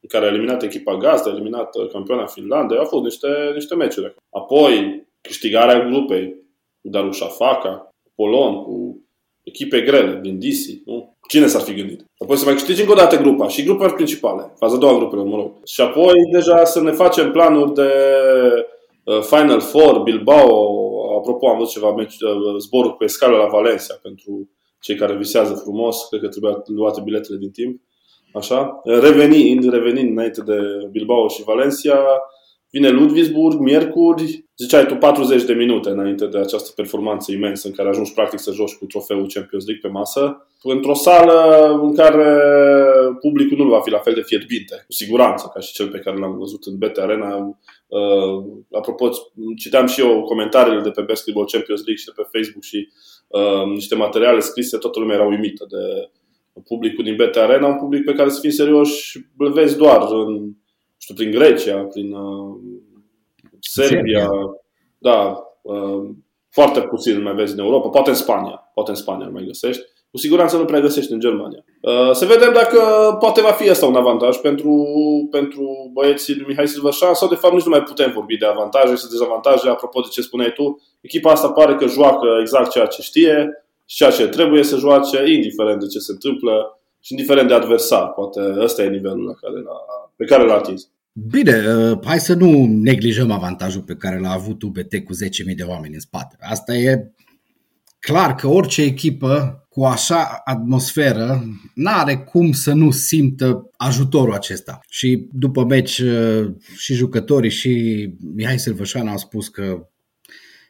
în 0.00 0.08
care 0.08 0.24
a 0.24 0.28
eliminat 0.28 0.62
echipa 0.62 0.96
gazdă, 0.96 1.28
a 1.28 1.32
eliminat 1.32 1.74
campioana 1.92 2.26
Finlandei, 2.26 2.78
au 2.78 2.84
fost 2.84 3.02
niște, 3.02 3.28
niște 3.54 3.74
meciuri. 3.74 4.14
Apoi, 4.30 5.06
câștigarea 5.20 5.84
grupei 5.88 6.34
cu 6.82 6.88
Darusha 6.88 7.26
Faca, 7.26 7.88
Polon, 8.14 8.62
cu 8.62 9.02
echipe 9.42 9.80
grele, 9.80 10.20
din 10.22 10.38
DC, 10.38 10.86
nu? 10.86 11.16
Cine 11.28 11.46
s-ar 11.46 11.60
fi 11.60 11.74
gândit? 11.74 12.04
Apoi 12.18 12.36
să 12.36 12.44
mai 12.44 12.54
câștigi 12.54 12.80
încă 12.80 12.92
o 12.92 12.96
dată 12.96 13.16
grupa 13.16 13.48
și 13.48 13.62
grupele 13.62 13.92
principale, 13.92 14.52
faza 14.58 14.74
a 14.74 14.78
doua 14.78 14.98
grupelor, 14.98 15.24
mă 15.24 15.36
rog. 15.36 15.52
Și 15.64 15.80
apoi 15.80 16.12
deja 16.32 16.64
să 16.64 16.80
ne 16.82 16.90
facem 16.90 17.30
planuri 17.30 17.74
de 17.74 17.90
uh, 19.04 19.20
Final 19.20 19.60
Four, 19.60 20.02
Bilbao, 20.02 20.78
apropo 21.18 21.48
am 21.48 21.58
văzut 21.58 21.72
ceva 21.72 21.92
meci, 21.92 22.20
uh, 22.20 22.58
zboruri 22.58 22.96
pe 22.96 23.06
scală 23.06 23.36
la 23.36 23.46
Valencia 23.46 23.98
pentru 24.02 24.50
cei 24.80 24.96
care 24.96 25.16
visează 25.16 25.54
frumos, 25.54 26.08
cred 26.08 26.20
că 26.20 26.28
trebuia 26.28 26.62
luate 26.66 27.00
biletele 27.04 27.38
din 27.38 27.50
timp. 27.50 27.80
Așa. 28.32 28.80
Revenind, 28.84 29.70
revenind 29.70 30.10
înainte 30.10 30.42
de 30.42 30.58
Bilbao 30.90 31.28
și 31.28 31.42
Valencia, 31.42 31.98
Vine 32.70 32.88
Ludwigsburg, 32.88 33.60
miercuri, 33.60 34.44
ziceai 34.56 34.86
tu 34.86 34.94
40 34.94 35.44
de 35.44 35.52
minute 35.52 35.90
înainte 35.90 36.26
de 36.26 36.38
această 36.38 36.72
performanță 36.76 37.32
imensă 37.32 37.66
în 37.66 37.74
care 37.74 37.88
ajungi 37.88 38.12
practic 38.12 38.38
să 38.38 38.52
joci 38.52 38.74
cu 38.74 38.86
trofeul 38.86 39.30
Champions 39.34 39.66
League 39.66 39.88
pe 39.90 39.96
masă, 39.98 40.46
într-o 40.62 40.94
sală 40.94 41.68
în 41.82 41.94
care 41.94 42.40
publicul 43.20 43.56
nu 43.56 43.68
va 43.68 43.80
fi 43.80 43.90
la 43.90 43.98
fel 43.98 44.14
de 44.14 44.22
fierbinte, 44.22 44.74
cu 44.86 44.92
siguranță, 44.92 45.50
ca 45.54 45.60
și 45.60 45.72
cel 45.72 45.88
pe 45.88 45.98
care 45.98 46.18
l-am 46.18 46.38
văzut 46.38 46.64
în 46.64 46.78
BT 46.78 46.98
Arena. 46.98 47.58
Uh, 47.86 48.44
apropo, 48.72 49.10
citeam 49.56 49.86
și 49.86 50.00
eu 50.00 50.22
comentariile 50.22 50.80
de 50.80 50.90
pe 50.90 51.02
Basketball 51.02 51.46
Champions 51.46 51.80
League 51.80 52.02
și 52.02 52.10
de 52.10 52.12
pe 52.16 52.28
Facebook 52.32 52.62
și 52.62 52.88
uh, 53.28 53.64
niște 53.74 53.94
materiale 53.94 54.40
scrise, 54.40 54.76
toată 54.76 54.98
lumea 54.98 55.16
era 55.16 55.26
uimită 55.26 55.66
de 55.68 56.10
publicul 56.64 57.04
din 57.04 57.16
BT 57.16 57.36
Arena, 57.36 57.66
un 57.66 57.78
public 57.78 58.04
pe 58.04 58.12
care 58.12 58.28
să 58.28 58.40
fim 58.40 58.50
serioși, 58.50 59.18
îl 59.38 59.52
vezi 59.52 59.76
doar 59.76 60.08
în 60.10 60.52
știu, 60.98 61.14
prin 61.14 61.30
Grecia, 61.30 61.76
prin 61.76 62.12
uh, 62.12 62.56
Serbia, 63.60 63.98
Serbia. 63.98 64.28
da, 64.98 65.42
uh, 65.62 66.08
foarte 66.50 66.80
puțin 66.80 67.22
mai 67.22 67.34
vezi 67.34 67.52
în 67.52 67.58
Europa, 67.58 67.88
poate 67.88 68.10
în 68.10 68.16
Spania, 68.16 68.70
poate 68.74 68.90
în 68.90 68.96
Spania 68.96 69.28
mai 69.28 69.44
găsești. 69.44 69.82
Cu 70.10 70.18
siguranță 70.18 70.56
nu 70.56 70.64
prea 70.64 70.80
găsești 70.80 71.12
în 71.12 71.20
Germania. 71.20 71.64
Uh, 71.80 72.10
să 72.12 72.24
vedem 72.24 72.52
dacă 72.52 72.80
poate 73.20 73.40
va 73.40 73.50
fi 73.50 73.70
asta 73.70 73.86
un 73.86 73.94
avantaj 73.94 74.36
pentru, 74.36 74.86
pentru 75.30 75.90
băieții 75.92 76.36
lui 76.36 76.44
Mihai 76.48 76.68
Silvășan 76.68 77.14
sau 77.14 77.28
de 77.28 77.34
fapt 77.34 77.54
nici 77.54 77.62
nu 77.62 77.70
mai 77.70 77.82
putem 77.82 78.12
vorbi 78.14 78.36
de 78.36 78.46
avantaje 78.46 78.94
și 78.94 79.08
dezavantaje. 79.10 79.68
Apropo 79.68 80.00
de 80.00 80.08
ce 80.10 80.22
spuneai 80.22 80.52
tu, 80.52 80.82
echipa 81.00 81.30
asta 81.30 81.52
pare 81.52 81.74
că 81.74 81.86
joacă 81.86 82.26
exact 82.40 82.70
ceea 82.70 82.86
ce 82.86 83.02
știe 83.02 83.64
și 83.86 83.96
ceea 83.96 84.10
ce 84.10 84.28
trebuie 84.28 84.62
să 84.62 84.76
joace, 84.76 85.30
indiferent 85.30 85.80
de 85.80 85.86
ce 85.86 85.98
se 85.98 86.12
întâmplă 86.12 86.80
și 87.00 87.12
indiferent 87.12 87.48
de 87.48 87.54
adversar. 87.54 88.12
Poate 88.12 88.56
ăsta 88.58 88.82
e 88.82 88.88
nivelul 88.88 89.24
la 89.24 89.32
care 89.32 89.60
l-a 89.60 90.07
pe 90.18 90.24
care 90.24 90.44
l-a 90.44 90.54
atins. 90.54 90.88
Bine, 91.12 91.74
uh, 91.74 91.98
hai 92.04 92.20
să 92.20 92.34
nu 92.34 92.66
neglijăm 92.66 93.30
avantajul 93.30 93.82
pe 93.82 93.94
care 93.94 94.18
l-a 94.18 94.32
avut 94.32 94.62
UBT 94.62 94.94
cu 95.04 95.12
10.000 95.48 95.54
de 95.56 95.62
oameni 95.62 95.94
în 95.94 96.00
spate. 96.00 96.36
Asta 96.40 96.74
e 96.74 97.12
clar 97.98 98.34
că 98.34 98.46
orice 98.46 98.82
echipă 98.82 99.66
cu 99.68 99.84
așa 99.84 100.40
atmosferă 100.44 101.44
n-are 101.74 102.16
cum 102.16 102.52
să 102.52 102.72
nu 102.72 102.90
simtă 102.90 103.70
ajutorul 103.76 104.34
acesta. 104.34 104.80
Și 104.88 105.28
după 105.32 105.64
meci 105.64 105.98
uh, 105.98 106.50
și 106.76 106.94
jucătorii 106.94 107.50
și 107.50 108.08
Mihai 108.34 108.58
Silvășan 108.58 109.08
au 109.08 109.16
spus 109.16 109.48
că 109.48 109.88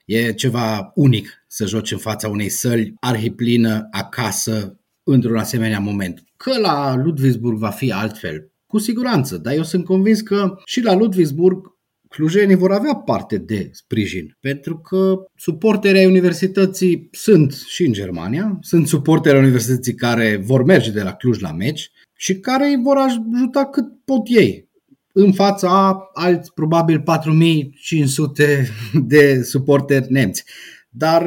e 0.05 0.33
ceva 0.33 0.93
unic 0.95 1.45
să 1.47 1.67
joci 1.67 1.93
în 1.93 1.99
fața 1.99 2.29
unei 2.29 2.49
săli 2.49 2.95
arhiplină 3.01 3.89
acasă 3.91 4.81
într-un 5.03 5.37
asemenea 5.37 5.81
moment. 5.81 6.25
Că 6.37 6.59
la 6.59 6.97
Ludwigsburg 6.97 7.59
va 7.59 7.71
fi 7.71 7.93
altfel, 7.93 8.51
cu 8.69 8.79
siguranță, 8.79 9.37
dar 9.37 9.55
eu 9.55 9.63
sunt 9.63 9.85
convins 9.85 10.21
că 10.21 10.55
și 10.65 10.83
la 10.83 10.95
Ludwigsburg 10.95 11.77
clujenii 12.09 12.55
vor 12.55 12.73
avea 12.73 12.95
parte 12.95 13.39
de 13.39 13.69
sprijin, 13.73 14.37
pentru 14.41 14.79
că 14.79 15.15
suporterii 15.37 16.01
ai 16.01 16.07
universității 16.07 17.09
sunt 17.13 17.53
și 17.53 17.87
în 17.87 17.93
Germania, 17.93 18.59
sunt 18.61 18.87
suporterii 18.87 19.41
universității 19.41 19.95
care 19.95 20.37
vor 20.45 20.65
merge 20.65 20.91
de 20.91 21.03
la 21.03 21.13
Cluj 21.13 21.41
la 21.41 21.53
meci 21.53 21.91
și 22.17 22.39
care 22.39 22.67
îi 22.67 22.81
vor 22.83 22.97
ajuta 22.97 23.67
cât 23.67 23.85
pot 24.05 24.23
ei, 24.25 24.69
în 25.13 25.33
fața 25.33 25.69
a 25.69 26.11
alți 26.13 26.53
probabil 26.53 27.01
4500 27.01 28.69
de 29.07 29.43
suporteri 29.43 30.13
nemți. 30.13 30.45
Dar 30.91 31.23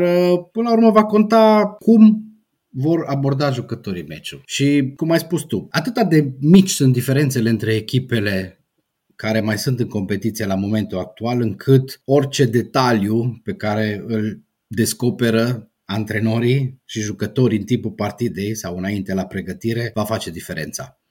până 0.51 0.69
la 0.69 0.71
urmă 0.71 0.91
va 0.91 1.03
conta 1.03 1.75
cum 1.79 2.31
vor 2.72 3.04
aborda 3.08 3.51
jucătorii 3.51 4.06
meciul. 4.08 4.42
Și 4.46 4.94
cum 4.96 5.12
ai 5.12 5.20
spus 5.20 5.42
tu, 5.42 5.68
atâta 5.70 6.04
de 6.04 6.34
mici 6.40 6.70
sunt 6.70 6.94
diferențele 6.94 7.50
între 7.50 7.74
echipele 7.74 8.66
care 9.16 9.42
mai 9.42 9.58
sunt 9.58 9.80
în 9.80 9.88
competiție 9.88 10.46
la 10.46 10.56
momentul 10.56 10.98
actual, 10.98 11.42
încât 11.42 12.01
orice 12.06 12.46
detaliu 12.46 13.40
pe 13.44 13.54
care 13.54 14.04
îl 14.08 14.44
descoperă 14.68 15.72
antrenorii 15.86 16.82
și 16.86 17.01
jucătorii 17.01 17.58
în 17.58 17.66
timpul 17.66 17.92
partidei 17.92 18.56
sau 18.56 18.78
înainte 18.78 19.13
la 19.13 19.25
pregătire 19.25 19.92
va 19.94 20.04
face 20.04 20.32
diferența. 20.32 21.01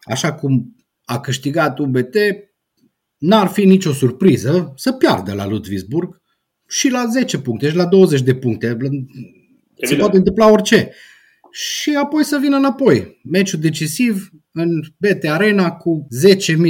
Așa 0.00 0.34
cum 0.34 0.76
a 1.04 1.20
câștigat 1.20 1.78
UBT, 1.78 2.16
n-ar 3.18 3.46
fi 3.46 3.64
nicio 3.64 3.92
surpriză 3.92 4.72
să 4.76 4.92
piardă 4.92 5.32
la 5.32 5.46
Ludwigsburg 5.46 6.22
și 6.68 6.88
la 6.88 7.06
10 7.10 7.38
puncte 7.38 7.68
și 7.68 7.76
la 7.76 7.86
20 7.86 8.22
de 8.22 8.34
puncte. 8.34 8.76
Evident. 9.76 9.88
Se 9.88 9.96
poate 9.96 10.16
întâmpla 10.16 10.50
orice. 10.50 10.92
Și 11.50 11.94
apoi 11.94 12.24
să 12.24 12.38
vină 12.38 12.56
înapoi. 12.56 13.20
Meciul 13.22 13.60
decisiv 13.60 14.30
în 14.52 14.80
BT 14.96 15.24
Arena 15.24 15.70
cu 15.70 16.06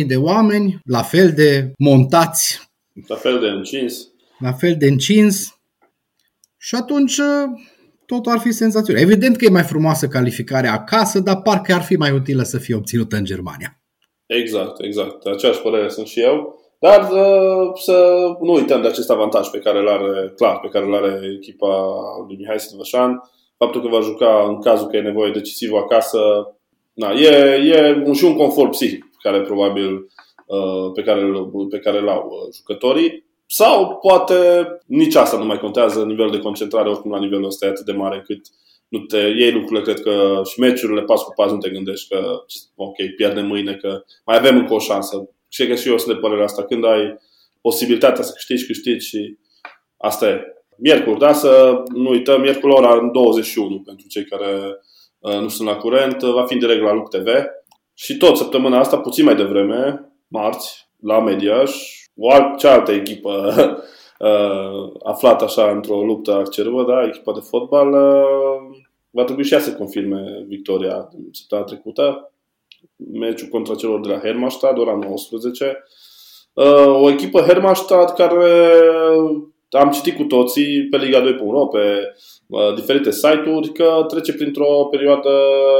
10.000 0.01 0.07
de 0.07 0.17
oameni, 0.17 0.81
la 0.85 1.03
fel 1.03 1.33
de 1.33 1.73
montați. 1.79 2.71
La 3.09 3.17
fel 3.17 3.41
de 3.41 3.47
încins. 3.47 4.09
La 4.39 4.53
fel 4.53 4.77
de 4.79 4.87
încins. 4.87 5.59
Și 6.57 6.75
atunci 6.75 7.21
totul 8.07 8.33
ar 8.33 8.39
fi 8.39 8.53
senzațional. 8.53 9.03
Evident 9.03 9.37
că 9.37 9.45
e 9.45 9.49
mai 9.49 9.63
frumoasă 9.63 10.09
calificarea 10.09 10.73
acasă, 10.73 11.21
dar 11.21 11.43
parcă 11.43 11.73
ar 11.73 11.83
fi 11.83 11.97
mai 11.97 12.11
utilă 12.11 12.43
să 12.43 12.59
fie 12.59 12.75
obținută 12.75 13.17
în 13.17 13.25
Germania. 13.25 13.81
Exact, 14.27 14.83
exact. 14.83 15.27
Aceeași 15.27 15.61
părere 15.61 15.89
sunt 15.89 16.07
și 16.07 16.21
eu. 16.21 16.61
Dar 16.79 17.11
uh, 17.11 17.71
să 17.75 18.17
nu 18.41 18.53
uităm 18.53 18.81
de 18.81 18.89
acest 18.89 19.11
avantaj 19.11 19.49
pe 19.49 19.59
care 19.59 19.79
îl 19.79 19.89
are, 19.89 20.33
clar, 20.37 20.59
pe 20.61 20.69
care 20.69 20.85
îl 20.85 20.95
are 20.95 21.21
echipa 21.37 21.87
lui 22.27 22.37
Mihai 22.37 22.61
Silvășan. 22.61 23.31
Faptul 23.57 23.83
că 23.83 23.89
va 23.89 24.01
juca 24.01 24.45
în 24.49 24.61
cazul 24.61 24.87
că 24.87 24.97
e 24.97 25.01
nevoie 25.01 25.31
decisiv 25.31 25.73
acasă, 25.73 26.19
na, 26.93 27.11
e, 27.11 27.29
e 27.55 28.03
un, 28.07 28.13
și 28.13 28.25
un 28.25 28.37
confort 28.37 28.71
psihic 28.71 29.05
care 29.19 29.41
probabil 29.41 29.95
uh, 30.47 30.93
pe 30.95 31.03
care, 31.03 31.23
pe 31.71 31.79
care 31.79 31.99
îl 31.99 32.09
au 32.09 32.29
uh, 32.31 32.55
jucătorii. 32.57 33.25
Sau 33.47 33.97
poate 33.97 34.35
nici 34.87 35.15
asta 35.15 35.39
nu 35.39 35.45
mai 35.45 35.59
contează, 35.59 36.05
nivelul 36.05 36.31
de 36.31 36.39
concentrare 36.39 36.89
oricum 36.89 37.11
la 37.11 37.19
nivelul 37.19 37.45
ăsta 37.45 37.67
e 37.67 37.69
atât 37.69 37.85
de 37.85 37.93
mare 37.93 38.17
încât 38.17 38.41
nu 38.89 38.99
te 38.99 39.17
iei 39.17 39.53
lucrurile, 39.53 39.83
cred 39.83 40.01
că 40.01 40.41
și 40.45 40.61
meciurile 40.61 41.03
pas 41.03 41.23
cu 41.23 41.33
pas 41.37 41.51
nu 41.51 41.59
te 41.59 41.71
gândești 41.71 42.15
că 42.15 42.45
ok, 42.75 42.97
pierdem 43.17 43.47
mâine, 43.47 43.75
că 43.75 44.03
mai 44.25 44.37
avem 44.37 44.57
încă 44.57 44.75
o 44.75 44.79
șansă 44.79 45.31
și 45.49 45.67
că 45.67 45.75
și 45.75 45.89
eu 45.89 45.99
sunt 45.99 46.15
de 46.15 46.21
părerea 46.21 46.45
asta. 46.45 46.65
Când 46.65 46.85
ai 46.85 47.19
posibilitatea 47.61 48.23
să 48.23 48.33
câștigi, 48.33 48.67
câștigi 48.67 49.07
și 49.07 49.39
asta 49.97 50.29
e. 50.29 50.41
Miercuri, 50.79 51.19
da? 51.19 51.33
Să 51.33 51.83
nu 51.95 52.11
uităm, 52.11 52.41
miercuri 52.41 52.73
ora 52.73 53.11
21 53.13 53.81
pentru 53.81 54.07
cei 54.07 54.25
care 54.25 54.81
uh, 55.19 55.39
nu 55.39 55.49
sunt 55.49 55.69
la 55.69 55.77
curent, 55.77 56.23
va 56.23 56.45
fi 56.45 56.53
în 56.53 56.59
direct 56.59 56.83
la 56.83 56.93
Luc 56.93 57.09
TV. 57.09 57.29
Și 57.95 58.17
tot 58.17 58.37
săptămâna 58.37 58.79
asta, 58.79 58.99
puțin 58.99 59.25
mai 59.25 59.37
devreme, 59.37 60.13
marți, 60.29 60.89
la 61.01 61.21
Mediaș, 61.21 61.77
o 62.17 62.31
alt, 62.31 62.59
cealaltă 62.59 62.93
echipă 62.93 63.55
uh, 64.19 64.93
aflată 65.03 65.45
așa 65.45 65.71
într-o 65.71 66.05
luptă 66.05 66.39
acerbă, 66.39 66.85
da? 66.85 67.07
echipa 67.07 67.33
de 67.33 67.41
fotbal, 67.41 67.93
uh, 67.93 68.79
va 69.11 69.25
trebui 69.25 69.45
și 69.45 69.53
ea 69.53 69.61
să 69.61 69.75
confirme 69.75 70.45
victoria 70.47 71.09
săptămâna 71.33 71.63
trecută 71.63 72.31
meciul 72.97 73.49
contra 73.49 73.75
celor 73.75 74.01
de 74.01 74.09
la 74.09 74.19
Hermannstadt, 74.19 74.79
ora 74.79 74.95
19. 74.95 75.85
Uh, 76.53 77.03
o 77.03 77.11
echipă 77.11 77.41
Hermannstadt 77.41 78.17
care 78.17 78.73
am 79.71 79.91
citit 79.91 80.17
cu 80.17 80.23
toții 80.23 80.89
pe 80.91 80.97
Liga 80.97 81.21
2.ro, 81.21 81.67
pe 81.67 82.13
uh, 82.47 82.75
diferite 82.75 83.11
site-uri, 83.11 83.73
că 83.73 84.05
trece 84.09 84.33
printr-o 84.33 84.85
perioadă 84.91 85.31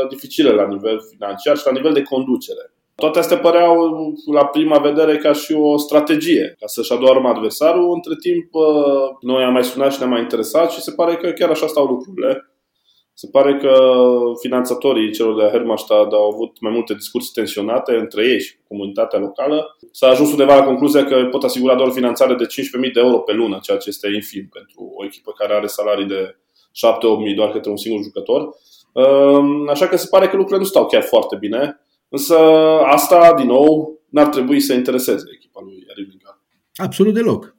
dificilă 0.09 0.51
la 0.51 0.67
nivel 0.67 1.01
financiar 1.11 1.57
și 1.57 1.67
la 1.67 1.73
nivel 1.73 1.93
de 1.93 2.03
conducere. 2.03 2.71
Toate 2.95 3.19
astea 3.19 3.39
păreau 3.39 3.93
la 4.33 4.47
prima 4.47 4.79
vedere 4.79 5.17
ca 5.17 5.33
și 5.33 5.53
o 5.53 5.77
strategie, 5.77 6.57
ca 6.61 6.67
să-și 6.67 6.93
adoarmă 6.93 7.29
adversarul. 7.29 7.93
Între 7.95 8.15
timp, 8.21 8.55
uh, 8.55 8.65
noi 9.21 9.45
am 9.45 9.53
mai 9.53 9.65
sunat 9.65 9.93
și 9.93 9.99
ne-am 9.99 10.11
mai 10.11 10.21
interesat 10.21 10.71
și 10.71 10.81
se 10.81 10.93
pare 10.93 11.15
că 11.17 11.31
chiar 11.31 11.51
așa 11.51 11.67
stau 11.67 11.87
lucrurile. 11.87 12.51
Se 13.19 13.29
pare 13.31 13.57
că 13.57 13.73
finanțatorii 14.41 15.13
celor 15.13 15.37
de 15.37 15.43
la 15.43 15.51
Hermannstadt 15.51 16.13
au 16.13 16.31
avut 16.33 16.61
mai 16.61 16.73
multe 16.73 16.95
discursii 16.95 17.33
tensionate 17.33 17.93
între 17.95 18.25
ei 18.25 18.41
și 18.41 18.57
comunitatea 18.69 19.19
locală. 19.19 19.77
S-a 19.91 20.07
ajuns 20.09 20.31
undeva 20.31 20.55
la 20.55 20.65
concluzia 20.65 21.05
că 21.05 21.29
pot 21.31 21.43
asigura 21.43 21.75
doar 21.75 21.91
finanțare 21.91 22.35
de 22.35 22.45
15.000 22.45 22.93
de 22.93 23.01
euro 23.01 23.19
pe 23.19 23.33
lună, 23.33 23.59
ceea 23.63 23.77
ce 23.77 23.89
este 23.89 24.09
infim 24.15 24.49
pentru 24.53 24.93
o 24.97 25.05
echipă 25.05 25.33
care 25.37 25.55
are 25.55 25.67
salarii 25.67 26.07
de 26.07 26.37
7-8.000 27.31 27.35
doar 27.35 27.51
către 27.51 27.71
un 27.71 27.77
singur 27.77 28.03
jucător. 28.03 28.49
Ehm, 28.93 29.69
așa 29.69 29.89
că 29.89 29.97
se 29.97 30.07
pare 30.11 30.27
că 30.29 30.37
lucrurile 30.37 30.65
nu 30.65 30.71
stau 30.71 30.87
chiar 30.87 31.03
foarte 31.03 31.37
bine. 31.37 31.81
Însă 32.09 32.37
asta, 32.85 33.35
din 33.37 33.47
nou, 33.47 34.01
n-ar 34.09 34.27
trebui 34.27 34.61
să 34.61 34.73
intereseze 34.73 35.25
echipa 35.35 35.61
lui 35.63 35.85
Eric 35.89 36.09
Absolut 36.75 37.15
deloc. 37.15 37.56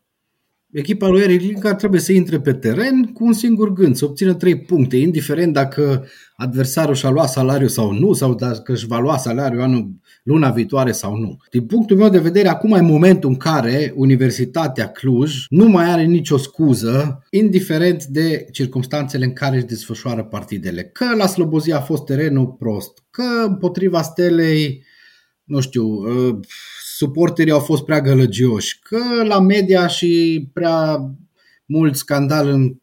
Echipa 0.71 1.07
lui 1.07 1.21
Eric 1.21 1.41
Linkar 1.41 1.75
trebuie 1.75 1.99
să 1.99 2.11
intre 2.11 2.39
pe 2.39 2.53
teren 2.53 3.03
cu 3.03 3.25
un 3.25 3.33
singur 3.33 3.73
gând, 3.73 3.95
să 3.95 4.05
obțină 4.05 4.33
trei 4.33 4.59
puncte, 4.59 4.97
indiferent 4.97 5.53
dacă 5.53 6.07
adversarul 6.35 6.95
și-a 6.95 7.09
luat 7.09 7.29
salariul 7.29 7.69
sau 7.69 7.91
nu, 7.91 8.13
sau 8.13 8.35
dacă 8.35 8.71
își 8.71 8.87
va 8.87 8.99
lua 8.99 9.17
salariul 9.17 9.61
anul, 9.61 9.91
luna 10.23 10.49
viitoare 10.49 10.91
sau 10.91 11.15
nu. 11.15 11.37
Din 11.51 11.65
punctul 11.65 11.97
meu 11.97 12.09
de 12.09 12.19
vedere, 12.19 12.47
acum 12.47 12.73
e 12.73 12.81
momentul 12.81 13.29
în 13.29 13.35
care 13.35 13.93
Universitatea 13.95 14.87
Cluj 14.87 15.45
nu 15.49 15.67
mai 15.67 15.91
are 15.91 16.03
nicio 16.03 16.37
scuză, 16.37 17.23
indiferent 17.29 18.05
de 18.05 18.47
circumstanțele 18.51 19.25
în 19.25 19.33
care 19.33 19.55
își 19.55 19.65
desfășoară 19.65 20.23
partidele. 20.23 20.83
Că 20.83 21.05
la 21.17 21.27
Slobozia 21.27 21.77
a 21.77 21.81
fost 21.81 22.05
terenul 22.05 22.47
prost, 22.47 23.03
că 23.09 23.23
împotriva 23.45 24.01
Stelei, 24.01 24.83
nu 25.43 25.59
știu, 25.59 25.85
uh, 25.85 26.39
suporterii 26.97 27.51
au 27.51 27.59
fost 27.59 27.83
prea 27.83 28.01
gălăgioși, 28.01 28.79
că 28.79 29.23
la 29.23 29.39
media 29.39 29.87
și 29.87 30.49
prea 30.53 30.97
mult 31.65 31.95
scandal 31.95 32.47
în 32.47 32.75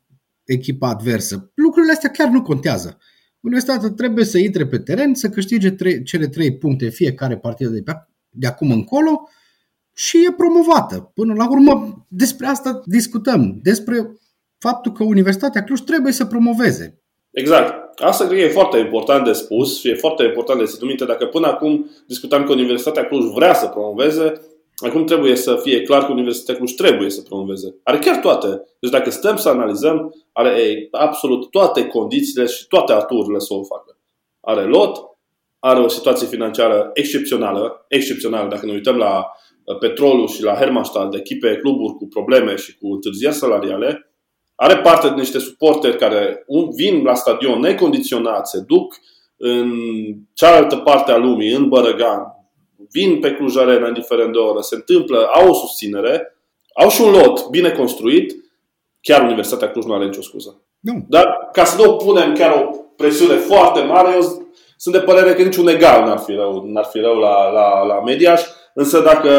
echipa 0.44 0.88
adversă. 0.88 1.50
Lucrurile 1.54 1.92
astea 1.92 2.10
chiar 2.10 2.28
nu 2.28 2.42
contează. 2.42 2.98
Universitatea 3.40 3.90
trebuie 3.90 4.24
să 4.24 4.38
intre 4.38 4.66
pe 4.66 4.78
teren, 4.78 5.14
să 5.14 5.28
câștige 5.28 5.70
trei, 5.70 6.02
cele 6.02 6.28
trei 6.28 6.58
puncte 6.58 6.88
fiecare 6.88 7.36
partidă 7.36 7.70
de, 7.70 7.82
pe, 7.82 7.92
de 8.28 8.46
acum 8.46 8.70
încolo 8.70 9.28
și 9.92 10.16
e 10.16 10.32
promovată. 10.32 11.10
Până 11.14 11.34
la 11.34 11.50
urmă, 11.50 12.06
despre 12.08 12.46
asta 12.46 12.80
discutăm, 12.84 13.58
despre 13.62 14.10
faptul 14.58 14.92
că 14.92 15.04
Universitatea 15.04 15.64
Cluj 15.64 15.80
trebuie 15.80 16.12
să 16.12 16.24
promoveze. 16.24 17.02
Exact. 17.30 17.83
Asta 17.98 18.26
cred 18.26 18.38
că 18.38 18.44
e 18.44 18.48
foarte 18.48 18.78
important 18.78 19.24
de 19.24 19.32
spus 19.32 19.78
și 19.78 19.88
e 19.88 19.94
foarte 19.94 20.24
important 20.24 20.58
de 20.58 20.64
ținut 20.64 20.88
minte. 20.88 21.04
Dacă 21.04 21.26
până 21.26 21.46
acum 21.46 21.90
discutam 22.06 22.44
că 22.44 22.52
Universitatea 22.52 23.06
Cluj 23.06 23.24
vrea 23.34 23.54
să 23.54 23.66
promoveze, 23.66 24.40
acum 24.76 25.04
trebuie 25.04 25.36
să 25.36 25.56
fie 25.62 25.82
clar 25.82 26.04
că 26.04 26.12
Universitatea 26.12 26.54
Cluj 26.54 26.72
trebuie 26.72 27.10
să 27.10 27.22
promoveze. 27.22 27.80
Are 27.82 27.98
chiar 27.98 28.16
toate. 28.16 28.62
Deci 28.78 28.90
dacă 28.90 29.10
stăm 29.10 29.36
să 29.36 29.48
analizăm, 29.48 30.14
are 30.32 30.62
ei, 30.62 30.88
absolut 30.90 31.50
toate 31.50 31.86
condițiile 31.86 32.46
și 32.46 32.66
toate 32.66 32.92
aturile 32.92 33.38
să 33.38 33.54
o 33.54 33.62
facă. 33.62 33.98
Are 34.40 34.64
lot, 34.64 34.98
are 35.58 35.80
o 35.80 35.88
situație 35.88 36.26
financiară 36.26 36.90
excepțională, 36.94 37.84
excepțională 37.88 38.48
dacă 38.48 38.66
ne 38.66 38.72
uităm 38.72 38.96
la 38.96 39.26
uh, 39.64 39.78
petrolul 39.78 40.28
și 40.28 40.42
la 40.42 40.54
Hermannstad, 40.54 41.14
echipe, 41.14 41.56
cluburi 41.56 41.94
cu 41.94 42.06
probleme 42.08 42.56
și 42.56 42.76
cu 42.78 42.92
întârzieri 42.92 43.34
salariale, 43.34 44.13
are 44.54 44.76
parte 44.76 45.08
de 45.08 45.14
niște 45.14 45.38
suporteri 45.38 45.96
care 45.96 46.44
vin 46.76 47.02
la 47.02 47.14
stadion 47.14 47.60
necondiționat, 47.60 48.48
se 48.48 48.60
duc 48.66 48.94
în 49.36 49.70
cealaltă 50.34 50.76
parte 50.76 51.12
a 51.12 51.16
lumii, 51.16 51.52
în 51.52 51.68
Bărăgan, 51.68 52.22
vin 52.90 53.18
pe 53.20 53.32
Cluj 53.32 53.56
Arena, 53.56 53.86
indiferent 53.86 54.32
de 54.32 54.38
oră, 54.38 54.60
se 54.60 54.74
întâmplă, 54.74 55.28
au 55.34 55.48
o 55.48 55.54
susținere, 55.54 56.36
au 56.74 56.88
și 56.88 57.00
un 57.00 57.10
lot 57.10 57.48
bine 57.48 57.70
construit, 57.70 58.34
chiar 59.00 59.22
Universitatea 59.22 59.70
Cluj 59.70 59.84
nu 59.84 59.94
are 59.94 60.04
nicio 60.04 60.22
scuză. 60.22 60.62
Nu. 60.80 61.04
Dar 61.08 61.48
ca 61.52 61.64
să 61.64 61.82
nu 61.82 61.96
punem 61.96 62.34
chiar 62.34 62.52
o 62.52 62.76
presiune 62.96 63.34
foarte 63.34 63.80
mare, 63.80 64.14
eu 64.14 64.22
sunt 64.76 64.94
de 64.94 65.00
părere 65.00 65.34
că 65.34 65.42
niciun 65.42 65.68
egal 65.68 66.04
n-ar 66.04 66.18
fi 66.18 66.32
rău, 66.32 66.64
n-ar 66.66 66.84
fi 66.84 66.98
rău 66.98 67.14
la, 67.14 67.50
la, 67.50 67.82
la 67.86 68.00
Mediaș, 68.00 68.42
însă 68.74 69.00
dacă 69.00 69.30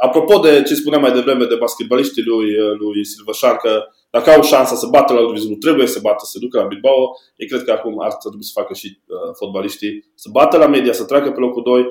apropo 0.00 0.38
de 0.38 0.62
ce 0.62 0.74
spuneam 0.74 1.02
mai 1.02 1.12
devreme 1.12 1.44
de 1.44 1.54
basketbaliștii 1.54 2.22
lui, 2.22 2.46
lui 2.78 3.06
Silvășan, 3.06 3.56
că 3.56 3.84
dacă 4.10 4.30
au 4.30 4.42
șansa 4.42 4.74
să 4.74 4.86
bată 4.86 5.12
la 5.12 5.20
Ludwigsburg, 5.20 5.60
trebuie 5.60 5.86
să 5.86 5.98
bată, 6.02 6.24
să 6.24 6.38
ducă 6.38 6.58
la 6.58 6.66
Bilbao. 6.66 7.16
Ei 7.36 7.46
cred 7.48 7.64
că 7.64 7.72
acum 7.72 8.00
ar 8.00 8.14
trebui 8.14 8.44
să 8.44 8.50
facă 8.54 8.74
și 8.74 8.98
uh, 9.06 9.34
fotbaliștii, 9.38 10.10
să 10.14 10.28
bată 10.32 10.56
la 10.56 10.66
media, 10.66 10.92
să 10.92 11.04
treacă 11.04 11.30
pe 11.30 11.40
locul 11.40 11.62
2 11.62 11.86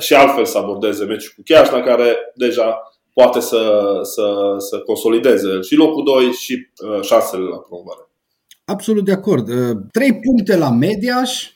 și 0.00 0.14
altfel 0.14 0.44
să 0.44 0.58
abordeze 0.58 1.04
meciul 1.04 1.32
cu 1.36 1.52
la 1.74 1.80
care 1.80 2.16
deja 2.34 2.80
poate 3.12 3.40
să, 3.40 3.82
să, 4.02 4.54
să 4.58 4.78
consolideze 4.78 5.60
și 5.60 5.74
locul 5.74 6.04
2 6.04 6.32
și 6.32 6.54
uh, 6.54 7.02
șansele 7.02 7.42
la 7.42 7.56
promovare. 7.56 8.10
Absolut 8.64 9.04
de 9.04 9.12
acord. 9.12 9.48
Uh, 9.48 9.76
trei 9.92 10.20
puncte 10.20 10.56
la 10.56 10.70
Mediaș, 10.70 11.50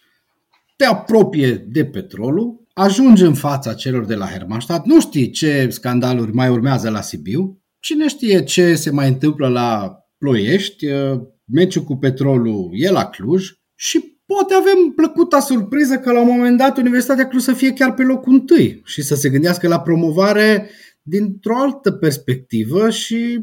te 0.76 0.84
apropie 0.84 1.66
de 1.68 1.84
petrolul, 1.84 2.60
ajungi 2.72 3.22
în 3.22 3.34
fața 3.34 3.74
celor 3.74 4.04
de 4.04 4.14
la 4.14 4.26
Hermannstadt, 4.26 4.86
nu 4.86 5.00
știi 5.00 5.30
ce 5.30 5.68
scandaluri 5.70 6.32
mai 6.32 6.48
urmează 6.48 6.90
la 6.90 7.00
Sibiu, 7.00 7.59
Cine 7.80 8.08
știe 8.08 8.42
ce 8.44 8.74
se 8.74 8.90
mai 8.90 9.08
întâmplă 9.08 9.48
la 9.48 9.98
Ploiești, 10.18 10.86
uh, 10.86 11.20
meciul 11.44 11.82
cu 11.82 11.96
petrolul 11.96 12.70
e 12.72 12.90
la 12.90 13.04
Cluj 13.04 13.50
și 13.74 14.20
poate 14.26 14.54
avem 14.54 14.92
plăcuta 14.94 15.40
surpriză 15.40 15.98
că 15.98 16.12
la 16.12 16.20
un 16.20 16.26
moment 16.26 16.58
dat 16.58 16.76
Universitatea 16.76 17.28
Cluj 17.28 17.42
să 17.42 17.52
fie 17.52 17.72
chiar 17.72 17.94
pe 17.94 18.02
locul 18.02 18.32
întâi 18.32 18.80
și 18.84 19.02
să 19.02 19.14
se 19.14 19.28
gândească 19.28 19.68
la 19.68 19.80
promovare 19.80 20.70
dintr-o 21.02 21.56
altă 21.56 21.90
perspectivă 21.90 22.90
și 22.90 23.40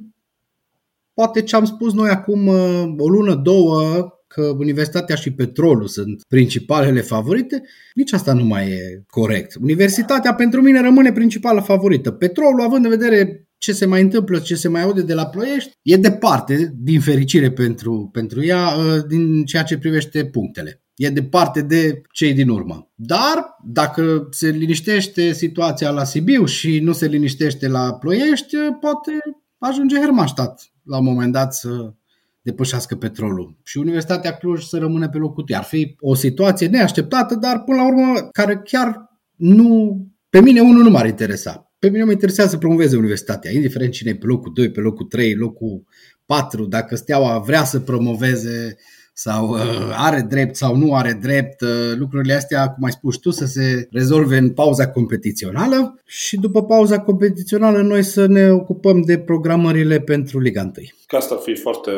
poate 1.14 1.42
ce 1.42 1.56
am 1.56 1.66
spus 1.66 1.94
noi 1.94 2.10
acum 2.10 2.48
uh, 2.48 2.94
o 2.98 3.10
lună, 3.10 3.36
două, 3.36 4.10
că 4.28 4.42
Universitatea 4.58 5.16
și 5.16 5.34
Petrolul 5.34 5.88
sunt 5.88 6.22
principalele 6.28 7.02
favorite, 7.02 7.64
nici 7.94 8.14
asta 8.14 8.34
nu 8.34 8.44
mai 8.44 8.70
e 8.70 9.04
corect. 9.08 9.56
Universitatea 9.62 10.34
pentru 10.34 10.62
mine 10.62 10.82
rămâne 10.82 11.12
principală 11.12 11.62
favorită. 11.62 12.12
Petrolul, 12.12 12.62
având 12.62 12.84
în 12.84 12.90
vedere 12.90 13.47
ce 13.58 13.74
se 13.74 13.86
mai 13.86 14.02
întâmplă, 14.02 14.40
ce 14.40 14.56
se 14.56 14.68
mai 14.68 14.82
aude 14.82 15.02
de 15.02 15.14
la 15.14 15.26
Ploiești, 15.26 15.72
e 15.82 15.98
departe, 15.98 16.74
din 16.78 17.00
fericire 17.00 17.52
pentru, 17.52 18.10
pentru 18.12 18.46
ea, 18.46 18.76
ă, 18.78 18.98
din 19.08 19.46
ceea 19.46 19.64
ce 19.64 19.78
privește 19.78 20.26
punctele. 20.26 20.82
E 20.96 21.10
departe 21.10 21.62
de 21.62 22.02
cei 22.12 22.34
din 22.34 22.50
urmă. 22.50 22.92
Dar, 22.96 23.58
dacă 23.66 24.28
se 24.32 24.50
liniștește 24.50 25.34
situația 25.34 25.90
la 25.90 26.04
Sibiu 26.04 26.46
și 26.46 26.80
nu 26.80 26.92
se 26.92 27.06
liniștește 27.06 27.68
la 27.68 27.94
Ploiești, 27.94 28.56
poate 28.80 29.12
ajunge 29.58 30.00
Hermannstadt 30.00 30.72
la 30.84 30.98
un 30.98 31.04
moment 31.04 31.32
dat 31.32 31.54
să 31.54 31.94
depășească 32.42 32.96
petrolul 32.96 33.58
și 33.64 33.78
Universitatea 33.78 34.38
Cluj 34.38 34.64
să 34.64 34.78
rămână 34.78 35.10
pe 35.10 35.18
locul 35.18 35.44
2. 35.48 35.58
Ar 35.58 35.64
fi 35.64 35.96
o 36.00 36.16
situație 36.16 36.68
neașteptată, 36.68 37.36
dar 37.36 37.64
până 37.64 37.78
la 37.78 37.88
urmă 37.88 38.20
care 38.32 38.62
chiar 38.64 39.20
nu... 39.36 39.98
Pe 40.30 40.42
mine 40.42 40.62
unul 40.62 40.84
nu 40.84 40.90
m-ar 40.90 41.06
interesa 41.06 41.67
pe 41.80 41.90
mine 41.90 42.04
mă 42.04 42.12
interesează 42.12 42.50
să 42.50 42.58
promoveze 42.58 42.98
universitatea, 42.98 43.52
indiferent 43.52 43.92
cine 43.92 44.10
e 44.10 44.16
pe 44.16 44.26
locul 44.26 44.52
2, 44.56 44.72
pe 44.72 44.80
locul 44.80 45.06
3, 45.06 45.36
locul 45.36 45.84
4, 46.26 46.66
dacă 46.66 46.96
Steaua 46.96 47.38
vrea 47.40 47.64
să 47.64 47.80
promoveze 47.80 48.78
sau 49.14 49.50
uh, 49.50 49.60
are 49.96 50.26
drept 50.30 50.56
sau 50.56 50.76
nu 50.76 50.96
are 50.96 51.20
drept, 51.22 51.62
uh, 51.62 51.94
lucrurile 51.96 52.34
astea, 52.34 52.70
cum 52.70 52.84
ai 52.84 52.92
spus 52.92 53.18
tu, 53.18 53.30
să 53.30 53.46
se 53.46 53.88
rezolve 53.92 54.38
în 54.38 54.54
pauza 54.54 54.90
competițională 54.90 56.02
și 56.06 56.38
după 56.38 56.64
pauza 56.64 57.00
competițională 57.00 57.82
noi 57.82 58.04
să 58.04 58.26
ne 58.26 58.50
ocupăm 58.50 59.02
de 59.02 59.20
programările 59.20 60.00
pentru 60.00 60.40
Liga 60.40 60.62
1. 60.62 60.72
Ca 61.08 61.18
asta 61.18 61.36
ar 61.36 61.42
fi 61.42 61.56
foarte, 61.56 61.92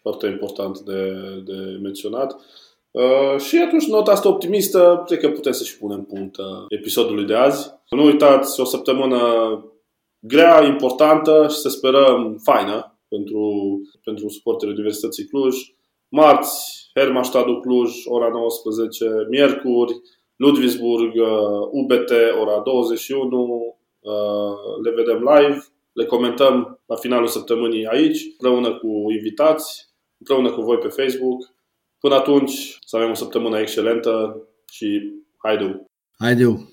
foarte 0.00 0.26
important 0.26 0.78
de, 0.78 1.12
de 1.44 1.78
menționat. 1.82 2.36
Uh, 2.90 3.40
și 3.40 3.56
atunci 3.56 3.86
nota 3.86 4.10
asta 4.10 4.28
optimistă, 4.28 5.02
cred 5.06 5.18
că 5.18 5.30
putem 5.30 5.52
să-și 5.52 5.78
punem 5.78 6.04
punct 6.04 6.36
uh, 6.36 6.44
episodului 6.68 7.24
de 7.24 7.34
azi. 7.34 7.70
Nu 7.90 8.04
uitați, 8.04 8.60
o 8.60 8.64
săptămână 8.64 9.18
grea, 10.18 10.64
importantă 10.64 11.46
și 11.50 11.56
să 11.56 11.68
sperăm 11.68 12.40
faină 12.42 12.98
pentru, 13.08 13.40
pentru 14.04 14.28
suporterii 14.28 14.74
Universității 14.74 15.24
Cluj. 15.24 15.56
Marți, 16.08 16.90
Hermannstadtul 16.94 17.60
Cluj, 17.60 17.92
ora 18.04 18.28
19, 18.28 19.26
miercuri, 19.28 20.00
Ludwigsburg, 20.36 21.14
uh, 21.14 21.68
UBT, 21.70 22.10
ora 22.40 22.60
21. 22.64 23.74
Le 24.82 24.90
vedem 24.90 25.18
live, 25.18 25.64
le 25.92 26.04
comentăm 26.04 26.80
la 26.86 26.96
finalul 26.96 27.26
săptămânii 27.26 27.86
aici, 27.86 28.24
împreună 28.30 28.78
cu 28.78 29.10
invitați, 29.10 29.86
împreună 30.18 30.50
cu 30.50 30.60
voi 30.60 30.78
pe 30.78 30.88
Facebook. 30.88 31.52
Până 32.00 32.14
atunci, 32.14 32.78
să 32.86 32.96
avem 32.96 33.10
o 33.10 33.14
săptămână 33.14 33.58
excelentă 33.58 34.42
și 34.72 35.12
haideu! 35.36 35.84
Haideu! 36.18 36.68